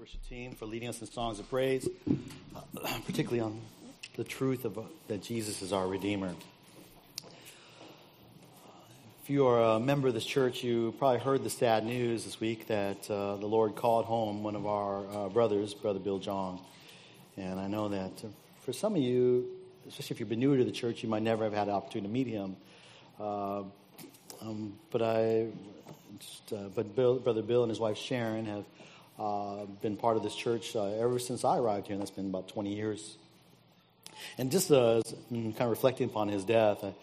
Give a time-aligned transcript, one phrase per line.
[0.00, 1.86] worship team for leading us in songs of praise,
[2.56, 2.60] uh,
[3.06, 3.60] particularly on
[4.16, 6.32] the truth of uh, that Jesus is our Redeemer.
[9.22, 12.40] If you are a member of this church, you probably heard the sad news this
[12.40, 16.62] week that uh, the Lord called home one of our uh, brothers, Brother Bill Jong.
[17.36, 18.28] And I know that uh,
[18.62, 19.50] for some of you,
[19.86, 22.08] especially if you've been newer to the church, you might never have had an opportunity
[22.08, 22.56] to meet him.
[23.20, 23.64] Uh,
[24.40, 25.48] um, but I,
[26.18, 28.64] just, but Bill, Brother Bill and his wife Sharon have
[29.20, 32.28] uh, been part of this church uh, ever since I arrived here, and that's been
[32.28, 33.16] about 20 years.
[34.38, 36.94] And just uh, kind of reflecting upon his death, I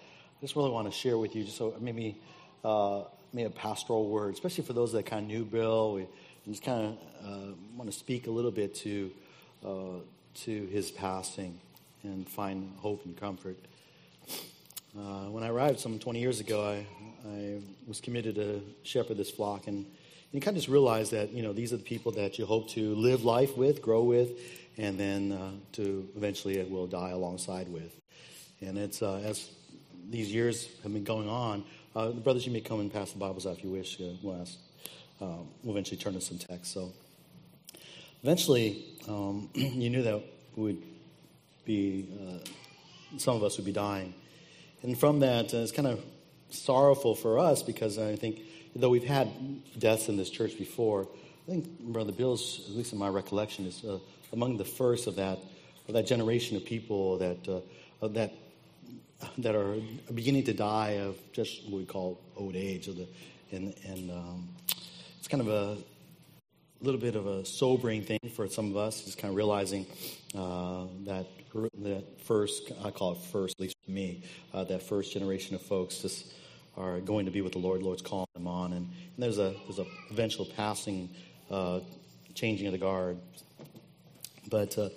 [0.41, 2.17] just really want to share with you, just so maybe
[2.63, 5.93] uh, maybe a pastoral word, especially for those that kind of knew Bill.
[5.93, 6.07] We
[6.47, 9.11] just kind of uh, want to speak a little bit to
[9.65, 9.99] uh,
[10.45, 11.59] to his passing
[12.03, 13.57] and find hope and comfort.
[14.97, 16.85] Uh, when I arrived some 20 years ago, I,
[17.29, 19.85] I was committed to shepherd this flock, and
[20.31, 22.69] you kind of just realize that you know these are the people that you hope
[22.71, 24.31] to live life with, grow with,
[24.77, 27.95] and then uh, to eventually it will die alongside with.
[28.61, 29.49] And it's uh, as
[30.09, 31.63] these years have been going on.
[31.95, 33.99] Uh, the brothers, you may come and pass the Bibles out if you wish.
[33.99, 34.57] Uh, we'll, ask,
[35.19, 36.73] um, we'll eventually turn to some text.
[36.73, 36.91] So
[38.23, 40.21] eventually, um, you knew that
[40.55, 40.81] would
[41.65, 44.13] be uh, some of us would be dying,
[44.83, 46.03] and from that, uh, it's kind of
[46.49, 48.39] sorrowful for us because I think
[48.77, 49.29] though we've had
[49.79, 51.07] deaths in this church before,
[51.47, 53.99] I think Brother Bill's, at least in my recollection, is uh,
[54.33, 55.39] among the first of that
[55.87, 58.33] of that generation of people that uh, that
[59.39, 59.75] that are
[60.13, 63.07] beginning to die of just what we call old age, the,
[63.51, 64.49] and and um,
[65.17, 65.77] it's kind of a
[66.81, 69.85] little bit of a sobering thing for some of us, just kind of realizing
[70.35, 71.25] uh, that
[71.79, 74.23] that first, I call it first, at least for me,
[74.53, 76.31] uh, that first generation of folks just
[76.77, 77.81] are going to be with the Lord.
[77.81, 81.09] The Lord's calling them on, and, and there's a there's a eventual passing,
[81.49, 81.79] uh,
[82.35, 83.17] changing of the guard.
[84.49, 84.89] But uh,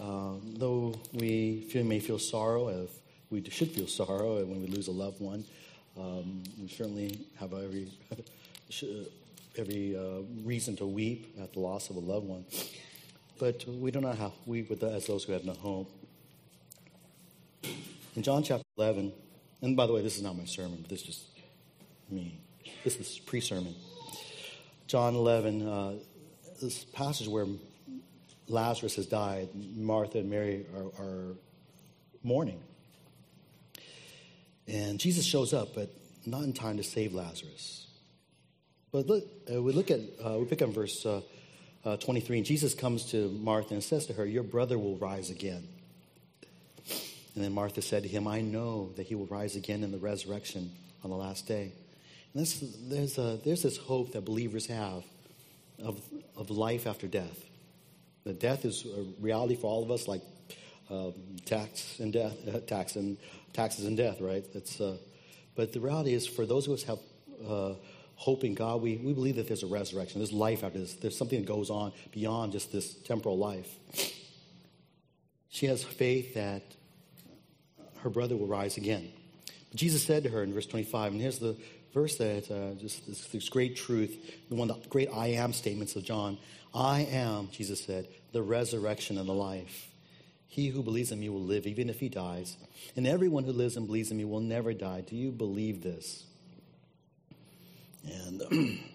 [0.00, 2.90] uh, though we feel, may feel sorrow, if
[3.30, 5.44] we should feel sorrow when we lose a loved one,
[5.96, 7.92] um, we certainly have every
[9.56, 12.44] every uh, reason to weep at the loss of a loved one.
[13.38, 15.90] But we do not have weep with as those who have no hope.
[18.14, 19.12] In John chapter 11,
[19.62, 21.24] and by the way, this is not my sermon, but this is just
[22.10, 22.38] me.
[22.84, 23.74] This is pre sermon.
[24.88, 25.92] John 11, uh,
[26.60, 27.46] this passage where
[28.48, 31.34] Lazarus has died, Martha and Mary are, are
[32.22, 32.60] mourning.
[34.66, 35.90] And Jesus shows up, but
[36.26, 37.86] not in time to save Lazarus.
[38.90, 41.22] But look, uh, we look at, uh, we pick up verse uh,
[41.84, 45.30] uh, 23, and Jesus comes to Martha and says to her, Your brother will rise
[45.30, 45.66] again.
[47.34, 49.98] And then Martha said to him, I know that he will rise again in the
[49.98, 50.70] resurrection
[51.02, 51.72] on the last day.
[52.34, 55.04] And this, there's, a, there's this hope that believers have
[55.82, 56.00] of,
[56.36, 57.44] of life after death.
[58.24, 60.22] That death is a reality for all of us, like
[60.90, 63.16] um, tax and death, uh, tax and
[63.52, 64.44] taxes and death, right?
[64.54, 64.92] Uh,
[65.56, 67.74] but the reality is, for those of us who have uh,
[68.16, 70.20] hope in God, we, we believe that there's a resurrection.
[70.20, 70.94] There's life after this.
[70.94, 73.68] There's something that goes on beyond just this temporal life.
[75.48, 76.62] She has faith that
[78.02, 79.10] her brother will rise again.
[79.70, 81.56] But Jesus said to her in verse 25, and here's the
[81.94, 84.16] verse that uh, just this, this great truth,
[84.48, 86.38] one of the great I am statements of John.
[86.74, 89.88] I am, Jesus said, the resurrection and the life.
[90.46, 92.56] He who believes in me will live even if he dies.
[92.96, 95.00] And everyone who lives and believes in me will never die.
[95.00, 96.24] Do you believe this?
[98.04, 98.42] And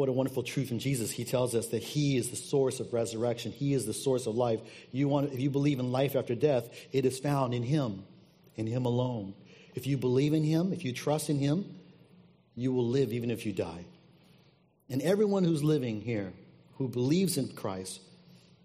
[0.00, 1.10] what a wonderful truth in Jesus.
[1.10, 3.52] He tells us that He is the source of resurrection.
[3.52, 4.60] He is the source of life.
[4.92, 8.02] You want, if you believe in life after death, it is found in Him,
[8.56, 9.34] in Him alone.
[9.74, 11.66] If you believe in Him, if you trust in Him,
[12.56, 13.84] you will live even if you die.
[14.88, 16.32] And everyone who's living here,
[16.78, 18.00] who believes in Christ,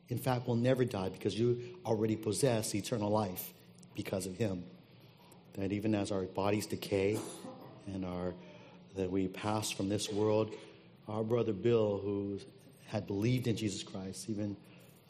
[0.07, 3.53] in fact, will never die because you already possess eternal life
[3.94, 4.63] because of Him.
[5.57, 7.19] That even as our bodies decay
[7.88, 8.34] and our
[8.96, 10.56] that we pass from this world,
[11.07, 12.39] our brother Bill, who
[12.88, 14.55] had believed in Jesus Christ, even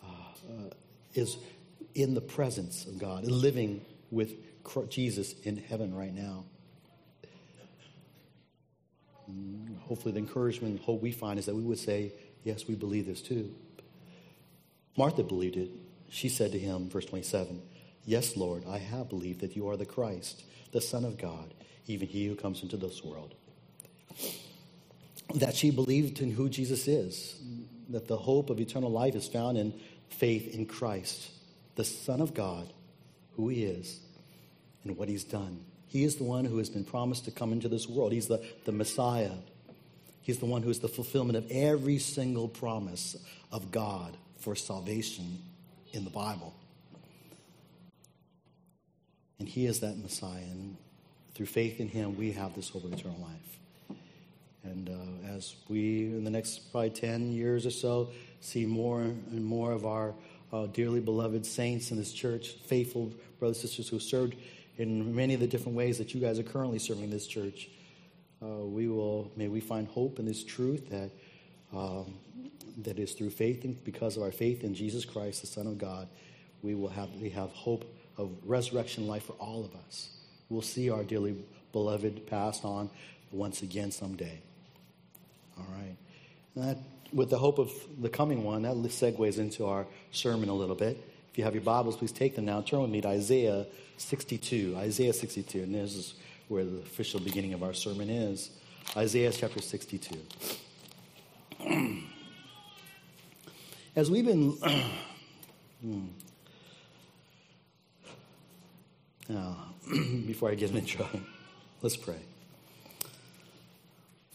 [0.04, 0.70] uh, uh,
[1.14, 1.38] is
[1.94, 3.82] in the presence of God, living
[4.12, 4.34] with
[4.90, 6.46] Jesus in heaven right now.
[9.32, 12.14] Mm, hopefully, the encouragement hope we find is that we would say,
[12.44, 13.54] Yes, we believe this too.
[14.98, 15.72] Martha believed it.
[16.10, 17.62] She said to him, verse 27,
[18.06, 21.54] Yes, Lord, I have believed that you are the Christ, the Son of God,
[21.88, 23.34] even he who comes into this world
[25.36, 27.36] that she believed in who Jesus is,
[27.90, 29.74] that the hope of eternal life is found in
[30.10, 31.30] faith in Christ,
[31.76, 32.72] the Son of God,
[33.36, 34.00] who he is,
[34.84, 35.64] and what he's done.
[35.88, 38.12] He is the one who has been promised to come into this world.
[38.12, 39.32] He's the, the Messiah.
[40.22, 43.16] He's the one who is the fulfillment of every single promise
[43.52, 45.40] of God for salvation
[45.94, 46.54] in the Bible.
[49.40, 50.42] And He is that Messiah.
[50.42, 50.78] And
[51.34, 53.60] through faith in Him, we have this hope of eternal life.
[54.66, 58.10] And uh, as we, in the next probably 10 years or so,
[58.42, 60.14] see more and more of our
[60.52, 64.36] uh, dearly beloved saints in this church, faithful brothers and sisters who served
[64.78, 67.70] in many of the different ways that you guys are currently serving this church,
[68.42, 71.12] uh, we will, may we find hope in this truth that,
[71.76, 72.14] um,
[72.84, 75.78] that is through faith and because of our faith in Jesus Christ, the Son of
[75.78, 76.08] God,
[76.62, 77.86] we will have, we have hope
[78.18, 80.10] of resurrection life for all of us.
[80.50, 81.36] We'll see our dearly
[81.72, 82.90] beloved passed on
[83.32, 84.42] once again someday.
[85.58, 85.96] All right.
[86.56, 86.78] That,
[87.14, 87.72] with the hope of
[88.02, 90.98] the coming one, that segues into our sermon a little bit.
[91.32, 92.62] If you have your Bibles, please take them now.
[92.62, 93.66] Turn with me to Isaiah
[93.98, 94.76] 62.
[94.78, 95.64] Isaiah 62.
[95.64, 96.14] And this is
[96.48, 98.52] where the official beginning of our sermon is.
[98.96, 100.16] Isaiah chapter 62.
[103.96, 104.52] As we've been.
[105.82, 106.06] hmm.
[109.28, 109.58] Now,
[110.26, 111.08] before I get an intro,
[111.82, 112.20] let's pray.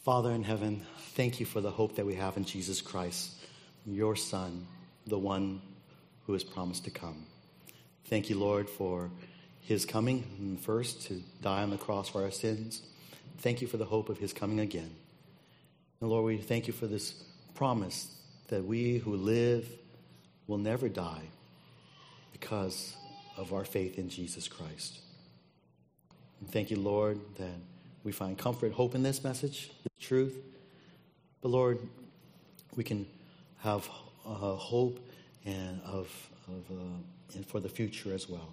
[0.05, 0.85] Father in heaven,
[1.15, 3.33] thank you for the hope that we have in Jesus Christ,
[3.87, 4.67] your Son,
[5.07, 5.61] the one
[6.27, 7.27] who has promised to come.
[8.07, 9.11] Thank you, Lord, for
[9.61, 12.83] his coming first to die on the cross for our sins.
[13.39, 14.91] Thank you for the hope of his coming again.
[16.01, 17.13] And Lord, we thank you for this
[17.55, 18.09] promise
[18.49, 19.69] that we who live
[20.47, 21.23] will never die
[22.33, 22.97] because
[23.37, 24.99] of our faith in Jesus Christ.
[26.41, 27.59] And thank you, Lord, that
[28.03, 30.37] we find comfort, hope in this message, the truth.
[31.43, 31.79] But Lord,
[32.77, 33.07] we can
[33.59, 33.89] have
[34.27, 34.99] uh, hope
[35.45, 36.09] and of,
[36.49, 38.53] of uh, and for the future as well.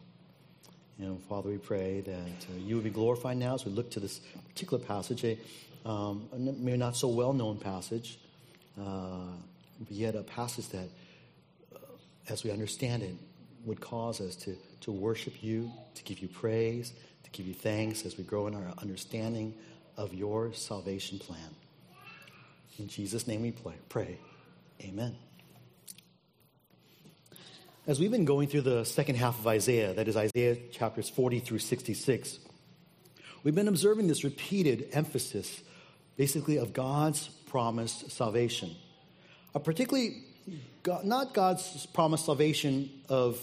[1.00, 4.00] And Father, we pray that uh, you would be glorified now as we look to
[4.00, 4.20] this
[4.50, 5.38] particular passage, a
[5.86, 8.20] um, maybe not so well known passage,
[8.80, 9.20] uh,
[9.80, 10.90] but yet a passage that,
[11.76, 11.80] uh,
[12.30, 13.14] as we understand it,
[13.66, 16.94] would cause us to, to worship you, to give you praise,
[17.24, 19.54] to give you thanks as we grow in our understanding
[19.98, 21.56] of your salvation plan.
[22.80, 23.52] In Jesus' name we
[23.90, 24.20] pray.
[24.82, 25.16] Amen.
[27.88, 31.40] As we've been going through the second half of Isaiah, that is Isaiah chapters 40
[31.40, 32.38] through 66,
[33.44, 35.62] we've been observing this repeated emphasis,
[36.18, 38.76] basically, of God's promised salvation.
[39.56, 40.24] A particularly,
[40.84, 43.40] God, not God's promised salvation of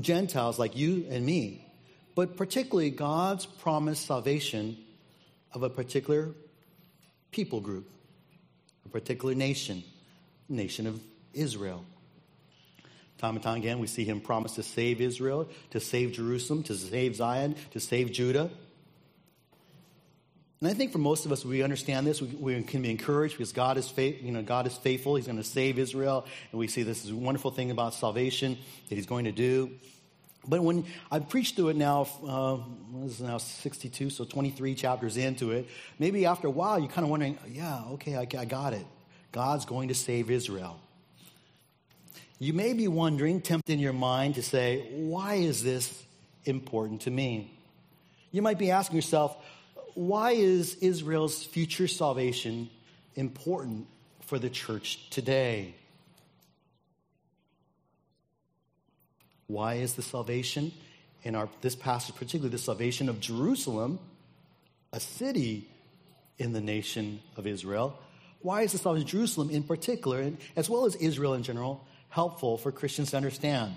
[0.00, 1.66] Gentiles like you and me,
[2.14, 4.78] but particularly God's promised salvation
[5.52, 6.30] of a particular
[7.32, 7.90] people group,
[8.88, 9.84] a particular nation,
[10.48, 11.00] nation of
[11.34, 11.84] Israel.
[13.18, 16.74] Time and time again, we see him promise to save Israel, to save Jerusalem, to
[16.74, 18.50] save Zion, to save Judah.
[20.60, 22.20] And I think for most of us, we understand this.
[22.20, 25.16] We, we can be encouraged because God is, faith, you know, God is faithful.
[25.16, 26.26] He's going to save Israel.
[26.50, 28.58] And we see this is a wonderful thing about salvation
[28.88, 29.70] that he's going to do.
[30.46, 32.58] But when I preached through it now, uh,
[33.02, 35.68] this is now 62, so 23 chapters into it,
[35.98, 38.86] maybe after a while you're kind of wondering, yeah, okay, I, I got it.
[39.32, 40.80] God's going to save Israel.
[42.38, 46.02] You may be wondering, tempted in your mind to say, why is this
[46.44, 47.52] important to me?
[48.30, 49.36] You might be asking yourself,
[49.94, 52.70] why is Israel's future salvation
[53.16, 53.88] important
[54.20, 55.74] for the church today?
[59.48, 60.72] Why is the salvation
[61.24, 63.98] in our, this passage, particularly the salvation of Jerusalem,
[64.92, 65.68] a city
[66.38, 67.98] in the nation of Israel,
[68.40, 71.84] why is the salvation of Jerusalem in particular, and as well as Israel in general,
[72.08, 73.74] helpful for Christians to understand?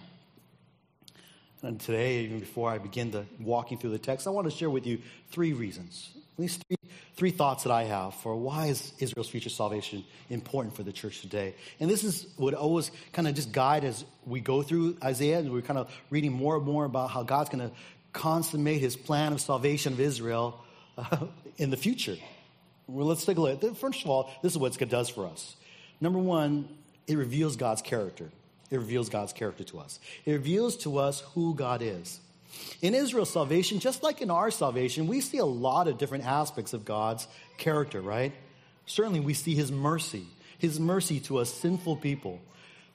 [1.64, 4.70] And today, even before I begin the walking through the text, I want to share
[4.70, 5.00] with you
[5.32, 6.78] three reasons these three,
[7.16, 11.22] three thoughts that I have for why is Israel's future salvation important for the church
[11.22, 11.56] today.
[11.80, 15.52] And this is what always kind of just guide as we go through Isaiah and
[15.52, 17.76] we're kind of reading more and more about how God's going to
[18.14, 20.64] consummate his plan of salvation of Israel
[20.98, 21.26] uh,
[21.58, 22.18] in the future.
[22.88, 23.78] Well, let's take a look.
[23.78, 25.56] First of all, this is what it does for us.
[26.02, 26.68] Number one,
[27.08, 28.32] it reveals God's character.
[28.70, 30.00] It reveals God's character to us.
[30.26, 32.20] It reveals to us who God is.
[32.82, 36.74] In Israel's salvation, just like in our salvation, we see a lot of different aspects
[36.74, 37.28] of God's
[37.58, 38.34] character, right?
[38.86, 40.26] Certainly, we see His mercy,
[40.58, 42.42] His mercy to us sinful people.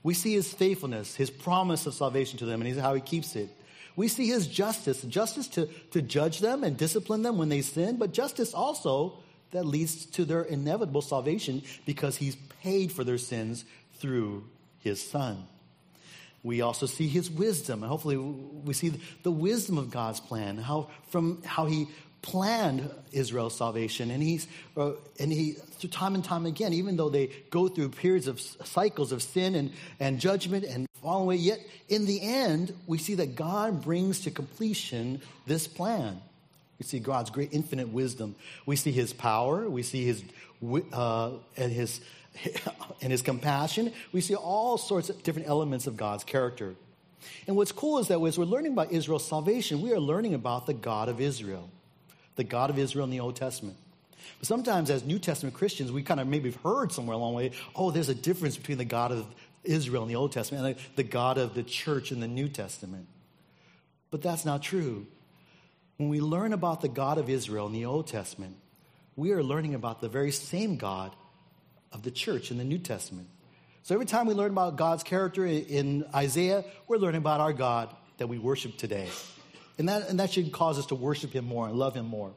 [0.02, 3.48] We see His faithfulness, His promise of salvation to them, and how He keeps it.
[3.94, 7.96] We see His justice, justice to, to judge them and discipline them when they sin,
[7.96, 9.18] but justice also
[9.52, 13.64] that leads to their inevitable salvation because He's paid for their sins
[13.98, 14.44] through
[14.80, 15.46] His Son
[16.46, 17.82] we also see his wisdom.
[17.82, 18.92] And hopefully we see
[19.24, 21.88] the wisdom of God's plan, how from how he
[22.22, 27.08] planned Israel's salvation, and he's uh, and he through time and time again, even though
[27.08, 31.58] they go through periods of cycles of sin and, and judgment and falling away, yet
[31.88, 36.20] in the end, we see that God brings to completion this plan.
[36.78, 38.36] We see God's great infinite wisdom.
[38.66, 39.68] We see His power.
[39.68, 40.22] We see His
[40.92, 42.00] uh, and His
[43.02, 43.92] and His compassion.
[44.12, 46.74] We see all sorts of different elements of God's character.
[47.46, 50.66] And what's cool is that as we're learning about Israel's salvation, we are learning about
[50.66, 51.70] the God of Israel,
[52.36, 53.76] the God of Israel in the Old Testament.
[54.38, 57.36] But sometimes, as New Testament Christians, we kind of maybe have heard somewhere along the
[57.36, 59.26] way, oh, there's a difference between the God of
[59.64, 63.06] Israel in the Old Testament and the God of the church in the New Testament.
[64.10, 65.06] But that's not true.
[65.96, 68.56] When we learn about the God of Israel in the Old Testament,
[69.16, 71.14] we are learning about the very same God
[71.96, 73.26] of the church in the New Testament.
[73.82, 77.88] So every time we learn about God's character in Isaiah, we're learning about our God
[78.18, 79.08] that we worship today.
[79.78, 82.32] And that, and that should cause us to worship him more and love him more.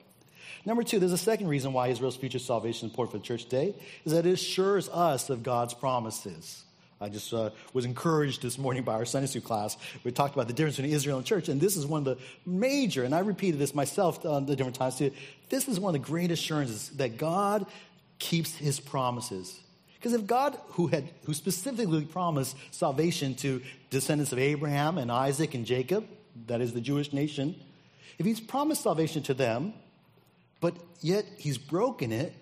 [0.66, 3.44] Number two, there's a second reason why Israel's future salvation is important for the church
[3.46, 3.76] today,
[4.06, 6.64] is that it assures us of God's promises.
[7.02, 9.78] I just uh, was encouraged this morning by our Sunday school class.
[10.04, 12.24] We talked about the difference between Israel and church, and this is one of the
[12.46, 15.12] major, and I repeated this myself on the different times too.
[15.50, 17.66] This is one of the great assurances that God
[18.20, 19.60] keeps his promises.
[19.96, 25.56] Because if God, who had who specifically promised salvation to descendants of Abraham and Isaac
[25.56, 26.06] and Jacob,
[26.48, 27.56] that is the Jewish nation,
[28.18, 29.74] if he's promised salvation to them,
[30.62, 32.34] but yet he's broken it,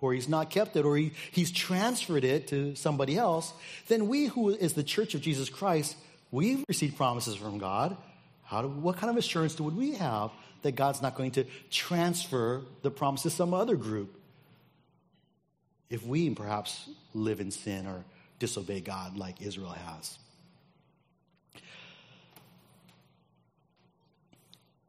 [0.00, 3.52] or he's not kept it, or he, he's transferred it to somebody else,
[3.88, 5.96] then we who is the church of Jesus Christ,
[6.30, 7.96] we've received promises from God.
[8.44, 10.30] How do, what kind of assurance would we have
[10.62, 14.20] that God's not going to transfer the promise to some other group?
[15.90, 18.04] If we perhaps live in sin or
[18.38, 20.18] disobey God like Israel has.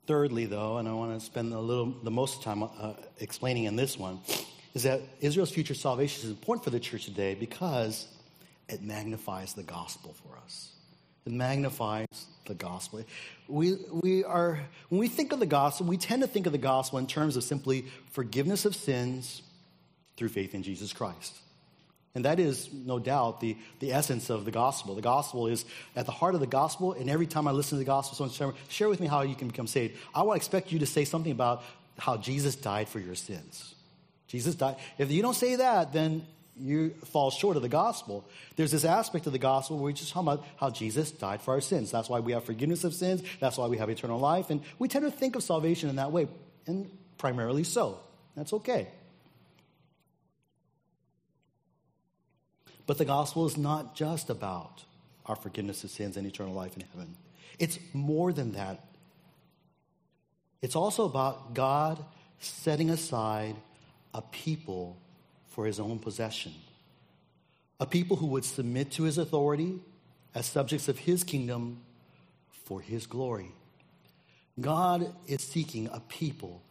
[0.07, 3.75] Thirdly, though, and I want to spend a little, the most time uh, explaining in
[3.75, 4.19] this one,
[4.75, 8.07] is that Israel's future salvation is important for the church today because
[8.69, 10.73] it magnifies the gospel for us.
[11.25, 12.07] It magnifies
[12.45, 13.03] the gospel.
[13.47, 14.59] We, we are,
[14.89, 17.35] when we think of the gospel, we tend to think of the gospel in terms
[17.35, 19.41] of simply forgiveness of sins,
[20.17, 21.35] through faith in Jesus Christ.
[22.15, 24.95] And that is, no doubt, the, the essence of the gospel.
[24.95, 25.65] The gospel is
[25.97, 28.33] at the heart of the gospel, and every time I listen to the gospel, someone
[28.33, 29.97] share, share with me how you can become saved.
[30.13, 31.63] I want to expect you to say something about
[31.99, 33.75] how Jesus died for your sins.
[34.27, 34.77] Jesus died.
[34.97, 36.25] If you don't say that, then
[36.57, 38.23] you fall short of the gospel.
[38.55, 41.53] There's this aspect of the gospel where we just talk about how Jesus died for
[41.53, 41.91] our sins.
[41.91, 43.23] That's why we have forgiveness of sins.
[43.41, 44.49] That's why we have eternal life.
[44.49, 46.29] And we tend to think of salvation in that way,
[46.65, 47.99] and primarily so.
[48.37, 48.87] That's okay.
[52.87, 54.83] But the gospel is not just about
[55.25, 57.15] our forgiveness of sins and eternal life in heaven,
[57.57, 58.83] it's more than that.
[60.61, 62.03] It's also about God
[62.39, 63.55] setting aside
[64.13, 64.97] a people
[65.49, 66.53] for his own possession,
[67.79, 69.79] a people who would submit to his authority
[70.33, 71.81] as subjects of his kingdom
[72.65, 73.51] for his glory.
[74.59, 76.61] God is seeking a people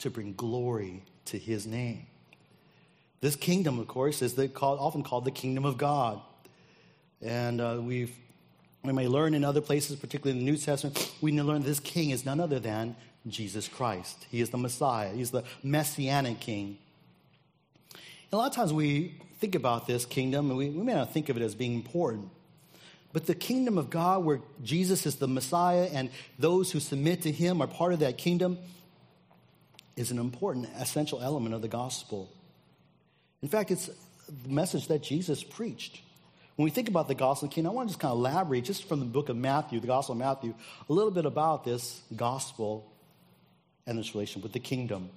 [0.00, 2.06] to bring glory to his name.
[3.24, 6.20] This kingdom, of course, is the, called, often called the kingdom of God.
[7.22, 8.14] And uh, we've,
[8.82, 12.10] we may learn in other places, particularly in the New Testament, we learn this king
[12.10, 14.26] is none other than Jesus Christ.
[14.30, 16.76] He is the Messiah, he's the messianic king.
[17.94, 21.14] And a lot of times we think about this kingdom, and we, we may not
[21.14, 22.28] think of it as being important.
[23.14, 27.32] But the kingdom of God, where Jesus is the Messiah and those who submit to
[27.32, 28.58] him are part of that kingdom,
[29.96, 32.28] is an important, essential element of the gospel.
[33.44, 33.90] In fact, it's
[34.42, 36.00] the message that Jesus preached.
[36.56, 38.18] When we think about the gospel of the kingdom, I want to just kind of
[38.18, 40.54] elaborate just from the book of Matthew, the gospel of Matthew,
[40.88, 42.90] a little bit about this gospel
[43.86, 45.10] and this relation with the kingdom.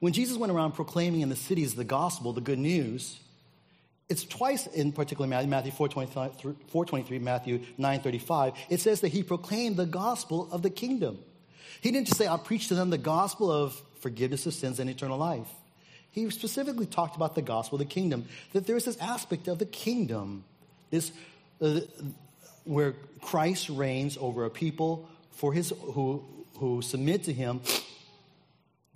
[0.00, 3.20] When Jesus went around proclaiming in the cities the gospel, the good news,
[4.08, 9.76] it's twice in particular Matthew, Matthew 4.23, 4.23 Matthew 9.35, it says that he proclaimed
[9.76, 11.20] the gospel of the kingdom.
[11.80, 14.90] He didn't just say, I preach to them the gospel of forgiveness of sins and
[14.90, 15.46] eternal life
[16.14, 20.44] he specifically talked about the gospel, the kingdom, that there's this aspect of the kingdom,
[20.90, 21.10] this
[21.60, 21.80] uh,
[22.62, 26.24] where Christ reigns over a people for his who
[26.58, 27.60] who submit to him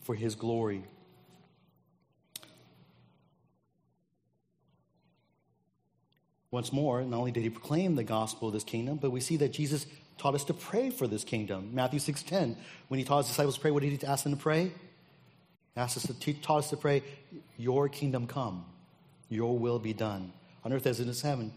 [0.03, 0.85] for his glory.
[6.53, 9.37] Once more, not only did he proclaim the gospel of this kingdom, but we see
[9.37, 9.87] that Jesus
[10.19, 11.75] taught us to pray for this kingdom.
[11.75, 12.57] Matthew 6:10,
[12.87, 14.71] when he taught his disciples to pray, what did he ask them to pray?
[15.79, 17.03] Asked us to teach, taught us to pray,
[17.57, 18.65] Your kingdom come,
[19.29, 20.33] Your will be done
[20.65, 21.53] on earth as it is heaven.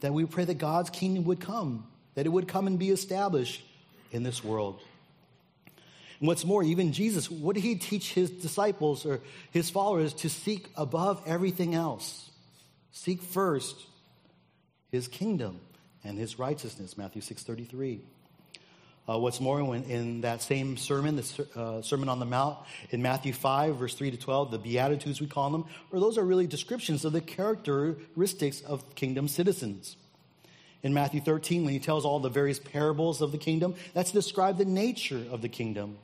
[0.00, 3.62] That we pray that God's kingdom would come, that it would come and be established
[4.12, 4.80] in this world.
[6.20, 10.28] And what's more, even Jesus, what did he teach his disciples or his followers to
[10.28, 12.30] seek above everything else?
[12.92, 13.76] Seek first
[14.90, 15.60] his kingdom
[16.04, 18.00] and his righteousness, Matthew 6.33.
[19.08, 22.58] Uh, what's more, when in that same sermon, the uh, Sermon on the Mount,
[22.90, 26.24] in Matthew 5, verse 3 to 12, the Beatitudes we call them, or those are
[26.24, 29.96] really descriptions of the characteristics of kingdom citizens.
[30.82, 34.18] In Matthew 13, when he tells all the various parables of the kingdom, that's to
[34.18, 35.96] describe the nature of the kingdom.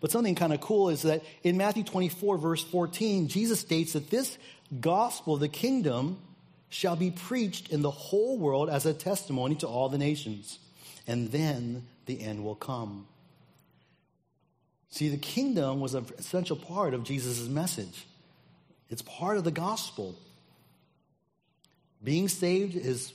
[0.00, 4.10] But something kind of cool is that in Matthew 24, verse 14, Jesus states that
[4.10, 4.36] this
[4.80, 6.18] gospel of the kingdom
[6.68, 10.58] shall be preached in the whole world as a testimony to all the nations,
[11.06, 13.06] and then the end will come.
[14.90, 18.06] See, the kingdom was an essential part of Jesus' message.
[18.88, 20.14] It's part of the gospel.
[22.02, 23.12] Being saved is,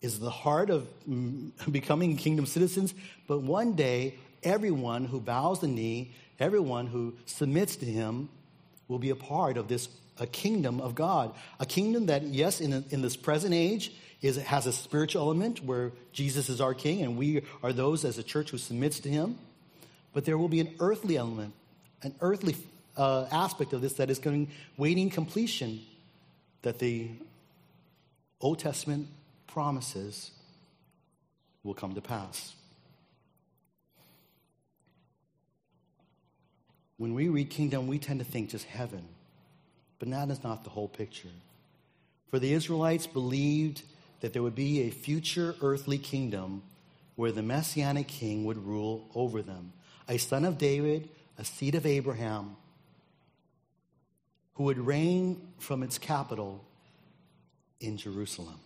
[0.00, 0.86] is the heart of
[1.70, 2.94] becoming kingdom citizens,
[3.26, 8.28] but one day, everyone who bows the knee, everyone who submits to him,
[8.88, 11.34] will be a part of this a kingdom of God.
[11.60, 13.92] A kingdom that, yes, in, in this present age,
[14.22, 18.16] is, has a spiritual element where Jesus is our king and we are those as
[18.16, 19.38] a church who submits to him.
[20.12, 21.52] But there will be an earthly element,
[22.02, 22.56] an earthly
[22.96, 25.80] uh, aspect of this that is going waiting completion
[26.62, 27.10] that the
[28.40, 29.08] Old Testament
[29.46, 30.30] promises
[31.62, 32.54] will come to pass.
[36.96, 39.04] When we read kingdom, we tend to think just heaven.
[39.98, 41.28] But that is not the whole picture.
[42.30, 43.82] For the Israelites believed
[44.20, 46.62] that there would be a future earthly kingdom
[47.16, 49.72] where the messianic king would rule over them,
[50.08, 51.08] a son of David,
[51.38, 52.56] a seed of Abraham,
[54.54, 56.64] who would reign from its capital
[57.80, 58.58] in Jerusalem.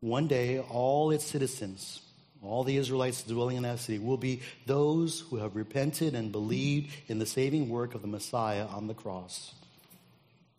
[0.00, 2.00] One day, all its citizens
[2.42, 6.94] all the Israelites dwelling in that city will be those who have repented and believed
[7.08, 9.54] in the saving work of the Messiah on the cross.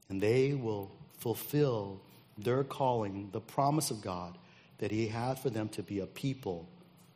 [0.10, 2.00] And they will fulfill
[2.38, 4.38] their calling, the promise of God
[4.78, 6.68] that He had for them to be a people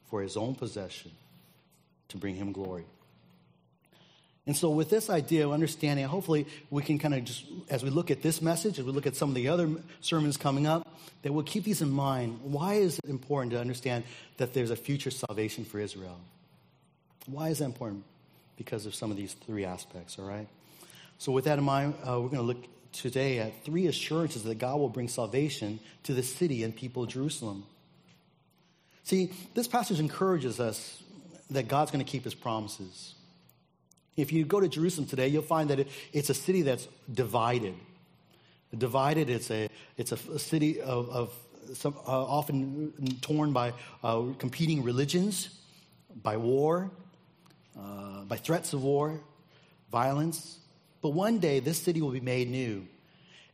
[0.10, 1.12] for His own possession
[2.10, 2.86] to bring Him glory.
[4.48, 7.90] And so, with this idea of understanding, hopefully we can kind of just, as we
[7.90, 9.70] look at this message, as we look at some of the other
[10.02, 10.88] sermons coming up,
[11.24, 12.40] that we'll keep these in mind.
[12.44, 14.04] Why is it important to understand
[14.38, 16.20] that there's a future salvation for Israel?
[17.26, 18.04] Why is that important?
[18.56, 20.48] Because of some of these three aspects, all right?
[21.18, 24.60] So, with that in mind, uh, we're going to look today at three assurances that
[24.60, 27.66] God will bring salvation to the city and people of Jerusalem.
[29.06, 31.02] See, this passage encourages us
[31.50, 33.15] that God's going to keep his promises.
[34.16, 37.76] If you go to Jerusalem today, you'll find that it, it's a city that's divided.
[38.76, 41.34] Divided, it's a, it's a, a city of, of
[41.74, 43.74] some, uh, often torn by
[44.04, 45.50] uh, competing religions,
[46.22, 46.92] by war,
[47.78, 49.20] uh, by threats of war,
[49.92, 50.60] violence.
[51.02, 52.88] But one day, this city will be made new.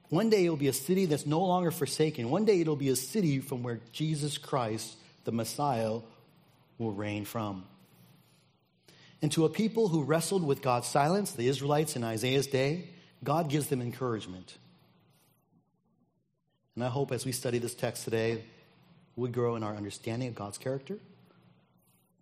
[0.09, 2.29] One day, it will be a city that's no longer forsaken.
[2.29, 5.99] One day, it'll be a city from where Jesus Christ, the Messiah,
[6.77, 7.65] will reign from.
[9.21, 12.89] And to a people who wrestled with God's silence, the Israelites in Isaiah's day,
[13.23, 14.57] God gives them encouragement.
[16.75, 18.43] And I hope as we study this text today,
[19.15, 20.97] we grow in our understanding of God's character,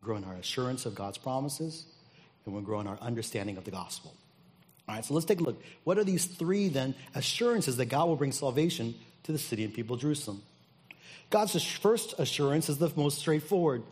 [0.01, 1.85] grow in our assurance of God's promises,
[2.45, 4.13] and we'll grow in our understanding of the gospel.
[4.87, 5.61] All right, so let's take a look.
[5.83, 9.73] What are these three then assurances that God will bring salvation to the city and
[9.73, 10.41] people of Jerusalem?
[11.29, 13.83] God's first assurance is the most straightforward.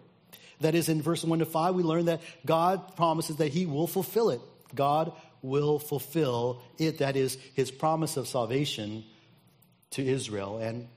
[0.61, 3.87] That is, in verse 1 to 5, we learn that God promises that He will
[3.87, 4.41] fulfill it.
[4.73, 6.99] God will fulfill it.
[6.99, 9.03] That is, His promise of salvation
[9.91, 10.87] to Israel, and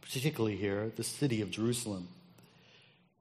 [0.00, 2.08] particularly here, the city of Jerusalem.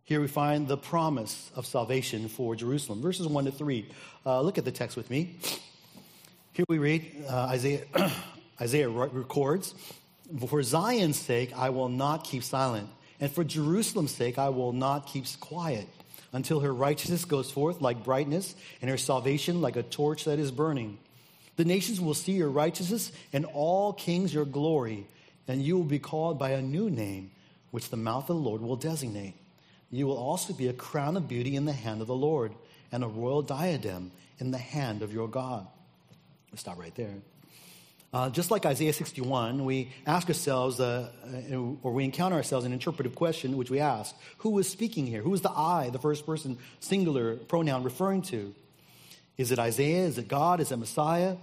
[0.05, 3.01] Here we find the promise of salvation for Jerusalem.
[3.01, 3.87] Verses 1 to 3.
[4.25, 5.35] Uh, look at the text with me.
[6.53, 7.83] Here we read uh, Isaiah,
[8.61, 9.75] Isaiah records,
[10.47, 15.07] For Zion's sake, I will not keep silent and for Jerusalem's sake, I will not
[15.07, 15.87] keep quiet
[16.31, 20.51] until her righteousness goes forth like brightness and her salvation like a torch that is
[20.51, 20.97] burning.
[21.57, 25.07] The nations will see your righteousness and all kings your glory,
[25.47, 27.31] and you will be called by a new name,
[27.71, 29.33] which the mouth of the Lord will designate.
[29.91, 32.53] You will also be a crown of beauty in the hand of the Lord
[32.91, 35.67] and a royal diadem in the hand of your God.
[36.51, 37.15] Let's stop right there.
[38.11, 42.73] Uh, just like Isaiah 61, we ask ourselves, uh, uh, or we encounter ourselves an
[42.73, 45.21] interpretive question, which we ask Who is speaking here?
[45.21, 48.55] Who is the I, the first person singular pronoun, referring to?
[49.37, 50.05] Is it Isaiah?
[50.05, 50.59] Is it God?
[50.59, 51.37] Is it Messiah?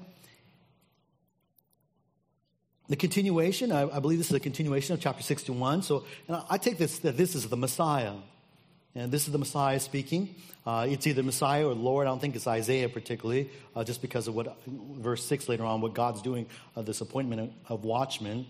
[2.88, 5.82] The continuation, I, I believe this is a continuation of chapter 61.
[5.82, 8.14] So I take this that this is the Messiah.
[8.96, 10.34] And this is the Messiah speaking.
[10.66, 12.06] Uh, it's either Messiah or Lord.
[12.06, 15.82] I don't think it's Isaiah particularly, uh, just because of what verse 6 later on,
[15.82, 18.46] what God's doing, uh, this appointment of, watchmen.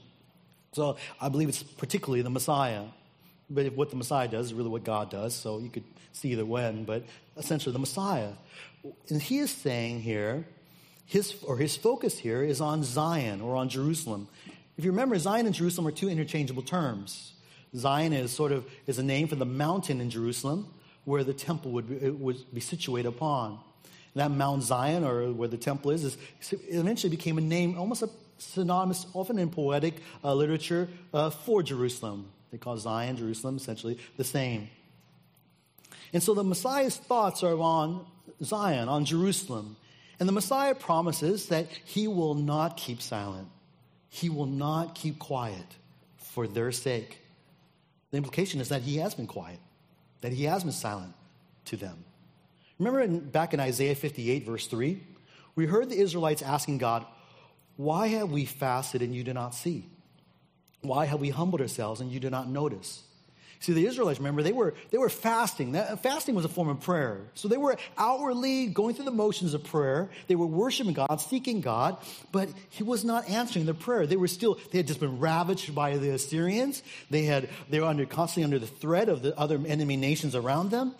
[0.72, 2.84] So I believe it's particularly the Messiah.
[3.50, 6.44] But what the Messiah does is really what God does, so you could see either
[6.44, 7.04] when, but
[7.36, 8.30] essentially the Messiah.
[9.08, 10.46] And he is saying here,
[11.06, 14.28] his, or his focus here is on Zion or on Jerusalem.
[14.78, 17.32] If you remember, Zion and Jerusalem are two interchangeable terms.
[17.76, 20.72] Zion is sort of is a name for the mountain in Jerusalem
[21.04, 23.58] where the temple would be, would be situated upon.
[24.14, 26.16] And that Mount Zion, or where the temple is, is
[26.68, 32.30] eventually became a name, almost a synonymous, often in poetic uh, literature, uh, for Jerusalem.
[32.50, 34.68] They call Zion, Jerusalem, essentially the same.
[36.12, 38.06] And so the Messiah's thoughts are on
[38.42, 39.76] Zion, on Jerusalem.
[40.18, 43.48] And the Messiah promises that he will not keep silent.
[44.08, 45.66] He will not keep quiet
[46.16, 47.18] for their sake.
[48.10, 49.58] The implication is that he has been quiet,
[50.20, 51.14] that he has been silent
[51.66, 52.04] to them.
[52.78, 55.02] Remember in, back in Isaiah 58, verse 3,
[55.54, 57.04] we heard the Israelites asking God,
[57.76, 59.88] Why have we fasted and you do not see?
[60.82, 63.02] Why have we humbled ourselves and you do not notice?
[63.60, 65.72] See, the Israelites, remember, they were, they were fasting.
[65.72, 67.20] That, fasting was a form of prayer.
[67.34, 70.10] So they were outwardly going through the motions of prayer.
[70.26, 71.96] They were worshiping God, seeking God,
[72.32, 74.06] but He was not answering their prayer.
[74.06, 76.82] They were still, they had just been ravaged by the Assyrians.
[77.10, 80.70] They, had, they were under, constantly under the threat of the other enemy nations around
[80.70, 80.94] them.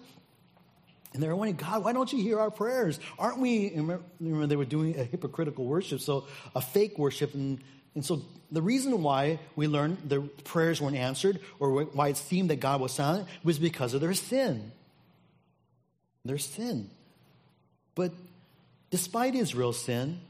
[1.12, 3.00] And they were wondering, God, why don't you hear our prayers?
[3.18, 7.32] Aren't we, remember, remember they were doing a hypocritical worship, so a fake worship.
[7.32, 7.58] And,
[7.96, 12.50] and so the reason why we learned the prayers weren't answered or why it seemed
[12.50, 14.70] that God was silent was because of their sin.
[16.24, 16.90] Their sin.
[17.94, 18.12] But
[18.90, 20.20] despite Israel's sin,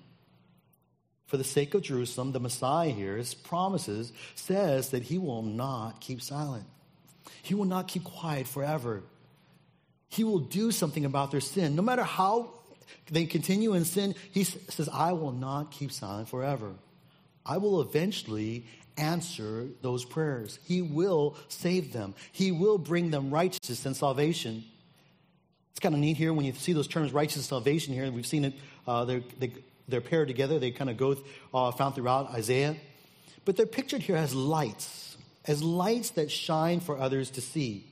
[1.26, 6.00] for the sake of Jerusalem, the Messiah here, his promises, says that he will not
[6.00, 6.64] keep silent.
[7.42, 9.02] He will not keep quiet forever.
[10.08, 11.74] He will do something about their sin.
[11.74, 12.50] No matter how
[13.10, 16.74] they continue in sin, he says, I will not keep silent forever.
[17.46, 20.58] I will eventually answer those prayers.
[20.64, 22.14] He will save them.
[22.32, 24.64] He will bring them righteousness and salvation.
[25.70, 28.10] It's kind of neat here when you see those terms, righteousness and salvation here.
[28.10, 28.54] We've seen it,
[28.86, 29.52] uh, they're, they,
[29.96, 30.58] are paired together.
[30.58, 31.16] They kind of go
[31.52, 32.76] uh, found throughout Isaiah.
[33.44, 37.86] But they're pictured here as lights, as lights that shine for others to see.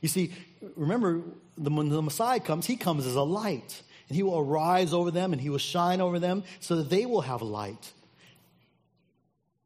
[0.00, 0.32] You see,
[0.76, 1.20] remember,
[1.58, 3.82] the, when the Messiah comes, he comes as a light.
[4.08, 7.06] And he will arise over them and he will shine over them so that they
[7.06, 7.92] will have light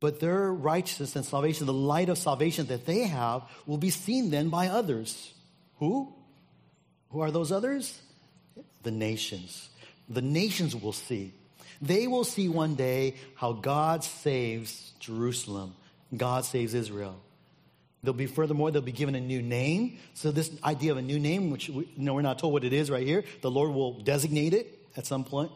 [0.05, 4.29] but their righteousness and salvation, the light of salvation that they have, will be seen
[4.29, 5.33] then by others.
[5.79, 6.13] Who?
[7.09, 7.99] Who are those others?
[8.83, 9.67] The nations.
[10.11, 11.33] The nations will see.
[11.81, 15.75] They will see one day how God saves Jerusalem,
[16.15, 17.19] God saves Israel.
[18.03, 19.97] They'll be furthermore, they'll be given a new name.
[20.13, 22.65] So this idea of a new name, which we, you know, we're not told what
[22.65, 25.51] it is right here, the Lord will designate it at some point.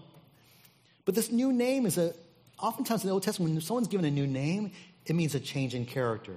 [1.05, 2.15] But this new name is a
[2.61, 4.73] oftentimes in the Old Testament, when someone's given a new name,
[5.07, 6.37] it means a change in character,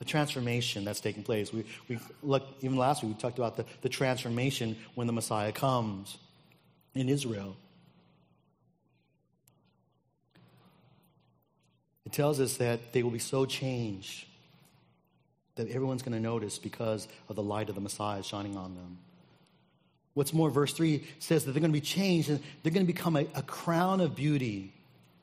[0.00, 1.52] a transformation that's taking place.
[1.52, 5.52] We, we look, even last week, we talked about the, the transformation when the Messiah
[5.52, 6.18] comes
[6.94, 7.56] in Israel.
[12.04, 14.24] It tells us that they will be so changed
[15.56, 18.98] that everyone's going to notice because of the light of the Messiah shining on them.
[20.14, 22.92] What's more, verse 3 says that they're going to be changed and they're going to
[22.92, 24.72] become a, a crown of beauty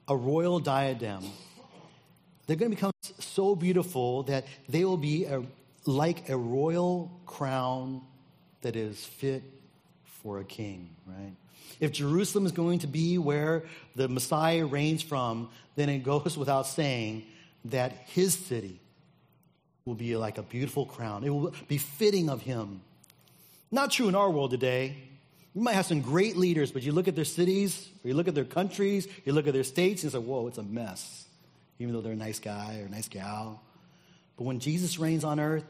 [0.08, 1.24] a royal diadem.
[2.48, 5.44] They're going to become so beautiful that they will be a,
[5.86, 8.02] like a royal crown
[8.62, 9.44] that is fit
[10.04, 11.34] for a king, right?
[11.80, 13.64] If Jerusalem is going to be where
[13.96, 17.26] the Messiah reigns from, then it goes without saying
[17.66, 18.80] that his city
[19.86, 21.24] will be like a beautiful crown.
[21.24, 22.82] It will be fitting of him.
[23.72, 24.96] Not true in our world today.
[25.56, 28.28] We might have some great leaders, but you look at their cities, or you look
[28.28, 31.26] at their countries, you look at their states, and like, whoa, it's a mess.
[31.80, 33.62] Even though they're a nice guy or a nice gal.
[34.38, 35.66] But when Jesus reigns on earth,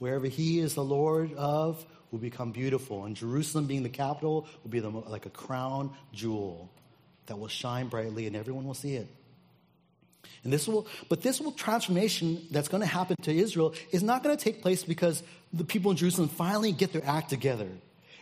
[0.00, 3.04] wherever he is the Lord of, will become beautiful.
[3.04, 6.68] And Jerusalem being the capital will be the, like a crown jewel
[7.26, 9.08] that will shine brightly and everyone will see it.
[10.44, 14.22] And this will, but this will transformation that's going to happen to Israel is not
[14.22, 17.68] going to take place because the people in Jerusalem finally get their act together.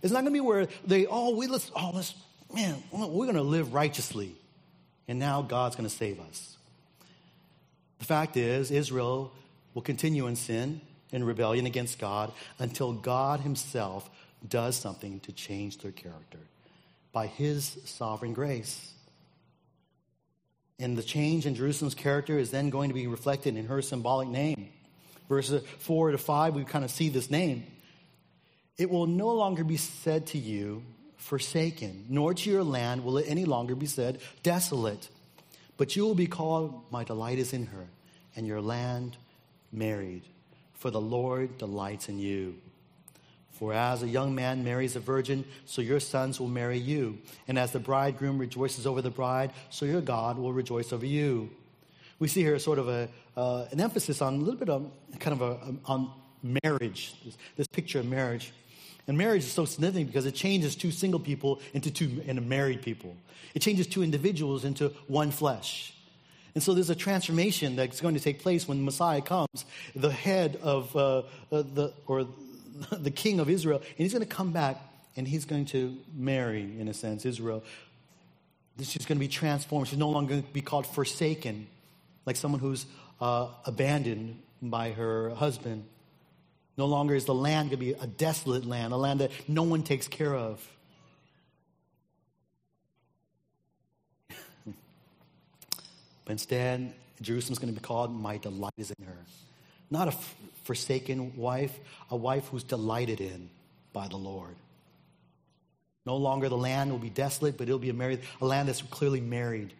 [0.02, 2.14] It's not going to be where they, oh, we let's, oh, let's,
[2.54, 4.34] man, we're going to live righteously.
[5.08, 6.56] And now God's going to save us.
[7.98, 9.32] The fact is, Israel
[9.74, 10.80] will continue in sin
[11.12, 14.08] and rebellion against God until God Himself
[14.48, 16.38] does something to change their character
[17.12, 18.92] by His sovereign grace.
[20.78, 24.28] And the change in Jerusalem's character is then going to be reflected in her symbolic
[24.28, 24.70] name.
[25.28, 27.64] Verses 4 to 5, we kind of see this name.
[28.80, 30.82] It will no longer be said to you,
[31.18, 35.10] forsaken, nor to your land will it any longer be said, desolate.
[35.76, 37.88] But you will be called, My delight is in her,
[38.34, 39.18] and your land
[39.70, 40.22] married,
[40.72, 42.54] for the Lord delights in you.
[43.52, 47.18] For as a young man marries a virgin, so your sons will marry you.
[47.48, 51.50] And as the bridegroom rejoices over the bride, so your God will rejoice over you.
[52.18, 55.38] We see here sort of a, uh, an emphasis on a little bit of kind
[55.38, 56.10] of a, on
[56.64, 58.54] marriage, this, this picture of marriage.
[59.10, 62.80] And marriage is so significant because it changes two single people into two into married
[62.80, 63.16] people.
[63.56, 65.92] It changes two individuals into one flesh.
[66.54, 69.64] And so there's a transformation that's going to take place when the Messiah comes,
[69.96, 72.28] the head of uh, uh the or
[72.92, 74.76] the king of Israel, and he's going to come back
[75.16, 77.64] and he's going to marry, in a sense, Israel.
[78.78, 79.88] She's going to be transformed.
[79.88, 81.66] She's no longer going to be called forsaken,
[82.26, 82.86] like someone who's
[83.20, 85.82] uh, abandoned by her husband.
[86.80, 89.64] No longer is the land going to be a desolate land, a land that no
[89.64, 90.66] one takes care of.
[94.64, 99.18] but instead, Jerusalem's going to be called, My delight is in her.
[99.90, 101.78] Not a f- forsaken wife,
[102.10, 103.50] a wife who's delighted in
[103.92, 104.56] by the Lord.
[106.06, 108.80] No longer the land will be desolate, but it'll be a married, a land that's
[108.80, 109.74] clearly married.